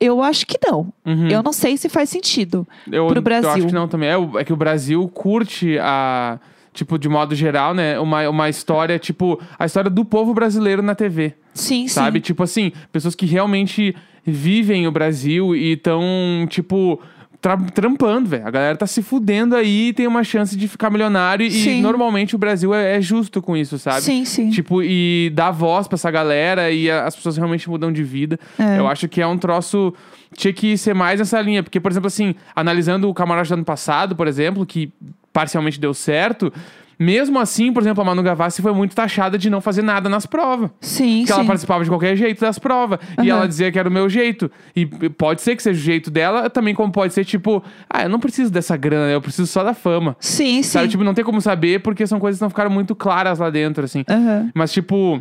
Eu 0.00 0.20
acho 0.20 0.46
que 0.46 0.58
não. 0.66 0.92
Uhum. 1.06 1.28
Eu 1.28 1.42
não 1.44 1.52
sei 1.52 1.76
se 1.76 1.88
faz 1.88 2.08
sentido. 2.10 2.66
eu, 2.90 3.06
pro 3.06 3.18
Eu 3.18 3.22
Brasil. 3.22 3.50
acho 3.50 3.66
que 3.66 3.72
não 3.72 3.86
também. 3.86 4.08
É, 4.08 4.16
é 4.40 4.44
que 4.44 4.52
o 4.52 4.56
Brasil 4.56 5.06
curte 5.08 5.78
a. 5.78 6.40
Tipo, 6.72 6.98
de 6.98 7.08
modo 7.08 7.34
geral, 7.34 7.74
né? 7.74 7.98
Uma, 8.00 8.28
uma 8.28 8.48
história, 8.48 8.98
tipo, 8.98 9.38
a 9.58 9.66
história 9.66 9.90
do 9.90 10.04
povo 10.04 10.32
brasileiro 10.32 10.80
na 10.82 10.94
TV. 10.94 11.34
Sim, 11.52 11.86
Sabe? 11.86 12.18
sim. 12.18 12.22
Tipo 12.22 12.42
assim, 12.42 12.72
pessoas 12.90 13.14
que 13.14 13.26
realmente 13.26 13.94
vivem 14.24 14.86
o 14.86 14.90
Brasil 14.92 15.54
e 15.54 15.72
estão, 15.72 16.00
tipo, 16.48 16.98
tra- 17.42 17.58
trampando, 17.58 18.26
velho. 18.30 18.46
A 18.46 18.50
galera 18.50 18.76
tá 18.76 18.86
se 18.86 19.02
fudendo 19.02 19.54
aí 19.54 19.88
e 19.88 19.92
tem 19.92 20.06
uma 20.06 20.24
chance 20.24 20.56
de 20.56 20.66
ficar 20.66 20.88
milionário. 20.88 21.50
Sim. 21.50 21.80
E 21.80 21.82
normalmente 21.82 22.34
o 22.34 22.38
Brasil 22.38 22.72
é, 22.72 22.96
é 22.96 23.00
justo 23.02 23.42
com 23.42 23.54
isso, 23.54 23.78
sabe? 23.78 24.00
Sim, 24.00 24.24
sim. 24.24 24.48
Tipo, 24.48 24.82
e 24.82 25.30
dá 25.34 25.50
voz 25.50 25.86
pra 25.86 25.96
essa 25.96 26.10
galera 26.10 26.70
e 26.70 26.90
a- 26.90 27.04
as 27.04 27.14
pessoas 27.14 27.36
realmente 27.36 27.68
mudam 27.68 27.92
de 27.92 28.02
vida. 28.02 28.38
É. 28.58 28.78
Eu 28.78 28.88
acho 28.88 29.06
que 29.08 29.20
é 29.20 29.26
um 29.26 29.36
troço. 29.36 29.92
Tinha 30.34 30.54
que 30.54 30.78
ser 30.78 30.94
mais 30.94 31.18
nessa 31.20 31.38
linha. 31.42 31.62
Porque, 31.62 31.78
por 31.78 31.90
exemplo, 31.92 32.06
assim, 32.06 32.34
analisando 32.56 33.10
o 33.10 33.12
camarote 33.12 33.50
do 33.50 33.54
ano 33.54 33.64
passado, 33.64 34.16
por 34.16 34.26
exemplo, 34.26 34.64
que 34.64 34.90
parcialmente 35.32 35.80
deu 35.80 35.94
certo. 35.94 36.52
Mesmo 36.98 37.40
assim, 37.40 37.72
por 37.72 37.82
exemplo, 37.82 38.00
a 38.00 38.04
Manu 38.04 38.22
Gavassi 38.22 38.62
foi 38.62 38.72
muito 38.72 38.94
taxada 38.94 39.36
de 39.36 39.50
não 39.50 39.60
fazer 39.60 39.82
nada 39.82 40.08
nas 40.08 40.24
provas. 40.24 40.70
Sim, 40.80 41.20
Porque 41.20 41.32
sim. 41.32 41.38
ela 41.38 41.44
participava 41.44 41.82
de 41.82 41.90
qualquer 41.90 42.14
jeito 42.16 42.40
das 42.40 42.60
provas. 42.60 43.00
E 43.18 43.22
Aham. 43.22 43.38
ela 43.38 43.48
dizia 43.48 43.72
que 43.72 43.78
era 43.78 43.88
o 43.88 43.92
meu 43.92 44.08
jeito. 44.08 44.48
E 44.76 44.86
pode 44.86 45.42
ser 45.42 45.56
que 45.56 45.62
seja 45.62 45.80
o 45.80 45.82
jeito 45.82 46.10
dela, 46.12 46.48
também 46.48 46.74
como 46.74 46.92
pode 46.92 47.12
ser, 47.12 47.24
tipo, 47.24 47.62
ah, 47.90 48.04
eu 48.04 48.08
não 48.08 48.20
preciso 48.20 48.52
dessa 48.52 48.76
grana, 48.76 49.10
eu 49.10 49.20
preciso 49.20 49.48
só 49.48 49.64
da 49.64 49.74
fama. 49.74 50.16
Sim, 50.20 50.62
sim. 50.62 50.70
Sabe? 50.70 50.88
Tipo, 50.88 51.02
não 51.02 51.14
tem 51.14 51.24
como 51.24 51.40
saber 51.40 51.80
porque 51.80 52.06
são 52.06 52.20
coisas 52.20 52.38
que 52.38 52.42
não 52.42 52.50
ficaram 52.50 52.70
muito 52.70 52.94
claras 52.94 53.40
lá 53.40 53.50
dentro, 53.50 53.84
assim. 53.84 54.04
Aham. 54.08 54.50
Mas, 54.54 54.72
tipo, 54.72 55.20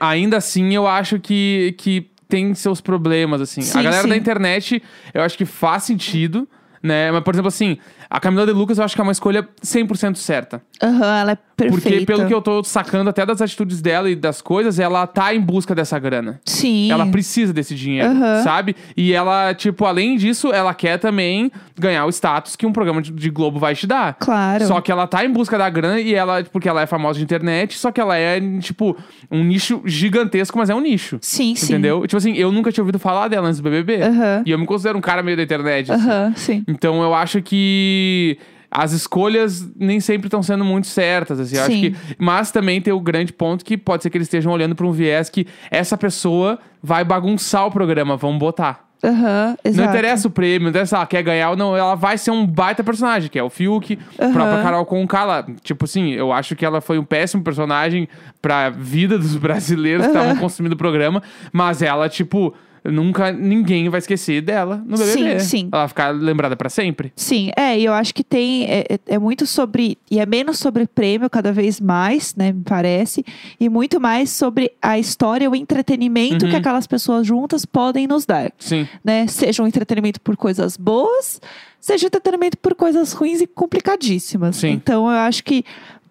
ainda 0.00 0.36
assim, 0.36 0.74
eu 0.74 0.86
acho 0.86 1.18
que, 1.18 1.74
que 1.76 2.06
tem 2.28 2.54
seus 2.54 2.80
problemas, 2.80 3.40
assim. 3.40 3.62
Sim, 3.62 3.78
a 3.78 3.82
galera 3.82 4.02
sim. 4.02 4.08
da 4.10 4.16
internet, 4.16 4.82
eu 5.12 5.22
acho 5.22 5.36
que 5.36 5.44
faz 5.44 5.82
sentido, 5.82 6.48
né? 6.84 7.10
Mas, 7.10 7.24
por 7.24 7.34
exemplo, 7.34 7.48
assim, 7.48 7.78
a 8.10 8.20
Camila 8.20 8.44
de 8.44 8.52
Lucas 8.52 8.76
eu 8.76 8.84
acho 8.84 8.94
que 8.94 9.00
é 9.00 9.02
uma 9.04 9.12
escolha 9.12 9.48
100% 9.64 10.16
certa. 10.16 10.62
Aham, 10.82 11.18
ela 11.18 11.32
é 11.32 11.38
Porque, 11.56 12.04
pelo 12.04 12.26
que 12.26 12.34
eu 12.34 12.42
tô 12.42 12.62
sacando 12.64 13.10
até 13.10 13.24
das 13.24 13.40
atitudes 13.40 13.80
dela 13.80 14.10
e 14.10 14.16
das 14.16 14.42
coisas, 14.42 14.78
ela 14.78 15.06
tá 15.06 15.34
em 15.34 15.40
busca 15.40 15.74
dessa 15.74 15.98
grana. 15.98 16.40
Sim. 16.44 16.90
Ela 16.90 17.06
precisa 17.06 17.52
desse 17.52 17.74
dinheiro, 17.74 18.08
Aham. 18.10 18.42
sabe? 18.42 18.74
E 18.96 19.12
ela, 19.12 19.54
tipo, 19.54 19.84
além 19.84 20.16
disso, 20.16 20.52
ela 20.52 20.74
quer 20.74 20.98
também 20.98 21.50
ganhar 21.78 22.06
o 22.06 22.10
status 22.10 22.56
que 22.56 22.66
um 22.66 22.72
programa 22.72 23.00
de, 23.00 23.12
de 23.12 23.30
Globo 23.30 23.58
vai 23.58 23.74
te 23.74 23.86
dar. 23.86 24.14
Claro. 24.14 24.66
Só 24.66 24.80
que 24.80 24.90
ela 24.90 25.06
tá 25.06 25.24
em 25.24 25.30
busca 25.30 25.56
da 25.56 25.68
grana 25.70 26.00
e 26.00 26.14
ela, 26.14 26.42
porque 26.44 26.68
ela 26.68 26.82
é 26.82 26.86
famosa 26.86 27.18
de 27.18 27.24
internet, 27.24 27.78
só 27.78 27.92
que 27.92 28.00
ela 28.00 28.16
é, 28.16 28.40
tipo, 28.58 28.96
um 29.30 29.44
nicho 29.44 29.82
gigantesco, 29.84 30.58
mas 30.58 30.70
é 30.70 30.74
um 30.74 30.80
nicho. 30.80 31.18
Sim, 31.20 31.54
sim. 31.54 31.72
Entendeu? 31.72 32.02
Tipo 32.02 32.16
assim, 32.16 32.34
eu 32.34 32.50
nunca 32.50 32.72
tinha 32.72 32.82
ouvido 32.82 32.98
falar 32.98 33.28
dela 33.28 33.46
antes 33.48 33.60
do 33.60 33.62
BBB. 33.70 34.02
Aham. 34.02 34.42
E 34.44 34.50
eu 34.50 34.58
me 34.58 34.66
considero 34.66 34.98
um 34.98 35.00
cara 35.00 35.22
meio 35.22 35.36
da 35.36 35.42
internet. 35.42 35.90
assim. 35.92 36.04
Aham, 36.08 36.32
sim. 36.36 36.64
Então 36.66 37.02
eu 37.02 37.14
acho 37.14 37.40
que 37.42 38.38
as 38.74 38.90
escolhas 38.90 39.64
nem 39.76 40.00
sempre 40.00 40.26
estão 40.26 40.42
sendo 40.42 40.64
muito 40.64 40.88
certas, 40.88 41.38
assim. 41.38 41.56
Acho 41.56 41.70
que, 41.70 41.94
mas 42.18 42.50
também 42.50 42.80
tem 42.80 42.92
o 42.92 42.98
grande 42.98 43.32
ponto 43.32 43.64
que 43.64 43.78
pode 43.78 44.02
ser 44.02 44.10
que 44.10 44.16
eles 44.18 44.26
estejam 44.26 44.52
olhando 44.52 44.74
para 44.74 44.84
um 44.84 44.90
viés 44.90 45.30
que 45.30 45.46
essa 45.70 45.96
pessoa 45.96 46.58
vai 46.82 47.04
bagunçar 47.04 47.66
o 47.66 47.70
programa, 47.70 48.16
vamos 48.16 48.40
botar. 48.40 48.84
Exato. 49.04 49.58
Não 49.76 49.84
interessa 49.84 50.28
o 50.28 50.30
prêmio, 50.30 50.62
não 50.62 50.70
interessa 50.70 50.96
ela 50.96 51.06
quer 51.06 51.22
ganhar 51.22 51.50
ou 51.50 51.56
não, 51.56 51.76
ela 51.76 51.94
vai 51.94 52.16
ser 52.18 52.30
um 52.30 52.46
baita 52.46 52.82
personagem, 52.82 53.28
que 53.28 53.38
é 53.38 53.42
o 53.42 53.50
Fiuk, 53.50 53.98
Aham. 54.18 54.32
própria 54.32 54.62
Carol 54.62 54.84
Conká, 54.86 55.20
ela, 55.20 55.46
tipo 55.62 55.84
assim, 55.84 56.10
eu 56.12 56.32
acho 56.32 56.56
que 56.56 56.64
ela 56.64 56.80
foi 56.80 56.98
um 56.98 57.04
péssimo 57.04 57.42
personagem 57.44 58.08
pra 58.40 58.70
vida 58.70 59.18
dos 59.18 59.36
brasileiros 59.38 60.06
que 60.06 60.10
Aham. 60.10 60.20
estavam 60.20 60.40
consumindo 60.40 60.74
o 60.74 60.78
programa, 60.78 61.22
mas 61.52 61.82
ela, 61.82 62.08
tipo, 62.08 62.54
nunca 62.84 63.32
ninguém 63.32 63.88
vai 63.88 63.98
esquecer 63.98 64.40
dela 64.42 64.82
no 64.86 64.96
BBB. 64.98 65.40
Sim, 65.40 65.46
sim. 65.46 65.68
Ela 65.72 65.82
vai 65.82 65.88
ficar 65.88 66.08
lembrada 66.10 66.56
pra 66.56 66.68
sempre. 66.68 67.12
Sim, 67.16 67.50
é, 67.56 67.78
e 67.78 67.84
eu 67.84 67.92
acho 67.92 68.14
que 68.14 68.22
tem. 68.22 68.64
É, 68.64 68.84
é- 68.90 68.98
é 69.14 69.18
muito 69.18 69.46
sobre. 69.46 69.96
E 70.10 70.20
é 70.20 70.26
menos 70.26 70.58
sobre 70.58 70.86
prêmio, 70.86 71.28
cada 71.30 71.52
vez 71.52 71.80
mais, 71.80 72.34
né, 72.34 72.52
me 72.52 72.62
parece. 72.62 73.24
E 73.58 73.68
muito 73.68 74.00
mais 74.00 74.30
sobre 74.30 74.72
a 74.82 74.98
história, 74.98 75.50
o 75.50 75.56
entretenimento 75.56 76.44
Uhum. 76.44 76.50
que 76.50 76.56
aquelas 76.56 76.86
pessoas 76.86 77.26
juntas 77.26 77.64
podem 77.64 78.06
nos 78.06 78.26
dar. 78.26 78.52
Sim. 78.58 78.86
Né? 79.04 79.26
Seja 79.26 79.62
um 79.62 79.66
entretenimento 79.66 80.20
por 80.20 80.36
coisas 80.36 80.76
boas, 80.76 81.40
seja 81.80 82.06
um 82.06 82.08
entretenimento 82.08 82.56
por 82.58 82.74
coisas 82.74 83.12
ruins 83.12 83.40
e 83.40 83.46
complicadíssimas. 83.46 84.56
Sim. 84.56 84.70
Então 84.70 85.04
eu 85.10 85.16
acho 85.18 85.42
que 85.44 85.64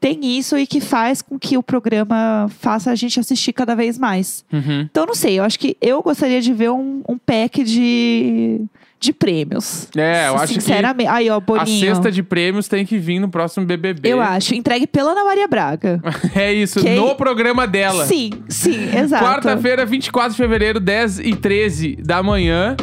tem 0.04 0.38
isso 0.38 0.58
e 0.58 0.68
que 0.68 0.82
faz 0.82 1.22
com 1.22 1.40
que 1.40 1.58
o 1.58 1.64
programa 1.64 2.50
faça 2.60 2.92
a 2.92 2.96
gente 2.96 3.18
assistir 3.22 3.54
cada 3.54 3.74
vez 3.74 3.98
mais. 3.98 4.44
Uhum. 4.52 4.82
Então, 4.82 5.06
não 5.06 5.16
sei, 5.16 5.40
eu 5.40 5.46
acho 5.46 5.58
que 5.58 5.78
eu 5.82 6.02
gostaria 6.02 6.42
de 6.42 6.52
ver 6.52 6.72
um, 6.72 7.02
um 7.08 7.18
pack 7.18 7.64
de, 7.64 8.60
de 9.00 9.14
prêmios. 9.14 9.88
É, 9.96 10.28
eu 10.28 10.36
acho 10.36 10.56
que 10.56 10.60
Sinceramente. 10.60 11.10
Aí, 11.10 11.30
ó, 11.30 11.38
A 11.38 11.40
bolinho. 11.40 11.80
cesta 11.80 12.12
de 12.12 12.22
prêmios 12.22 12.68
tem 12.68 12.86
que 12.86 12.98
vir 12.98 13.18
no 13.22 13.30
próximo 13.30 13.66
BBB. 13.66 14.10
Eu 14.10 14.20
acho. 14.20 14.54
Entregue 14.54 14.86
pela 14.88 15.12
Ana 15.14 15.24
Maria 15.24 15.48
Braga. 15.48 16.02
É 16.36 16.52
isso, 16.52 16.82
Que- 16.82 16.96
no 16.96 17.16
programa 17.16 17.66
dela. 17.66 18.06
Sim, 18.06 18.32
sim, 18.50 18.90
exato. 18.94 19.24
Quarta-feira, 19.24 19.86
24 19.86 20.32
de 20.32 20.36
fevereiro, 20.38 20.82
10 20.82 21.20
e 21.20 21.34
13 21.34 21.96
da 22.04 22.22
manhã. 22.22 22.76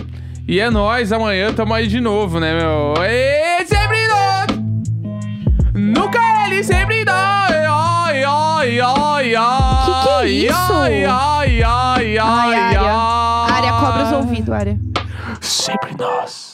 E 0.48 0.58
é 0.58 0.70
nóis, 0.70 1.12
amanhã 1.12 1.52
tamo 1.52 1.74
aí 1.74 1.86
de 1.86 2.00
novo, 2.00 2.40
né, 2.40 2.54
meu? 2.58 2.94
E 3.04 3.66
sempre 3.66 4.08
nós! 4.08 4.60
Nunca 5.74 6.19
ele, 6.52 6.64
sempre 6.64 7.04
nós! 7.04 7.50
Ai, 7.50 8.24
ai, 8.24 8.80
ai, 8.80 9.34
ai! 9.36 9.84
Que 9.84 10.02
que 10.02 10.08
é 10.08 10.26
isso? 10.26 10.72
Ai, 10.72 11.04
ai, 11.04 11.62
ai, 11.62 12.18
ai, 12.18 12.76
Ai. 12.76 13.52
Área, 13.52 13.72
cobra 13.74 14.02
os 14.04 14.12
ouvidos, 14.12 14.52
área. 14.52 14.78
Sempre 15.40 15.94
nós! 15.96 16.49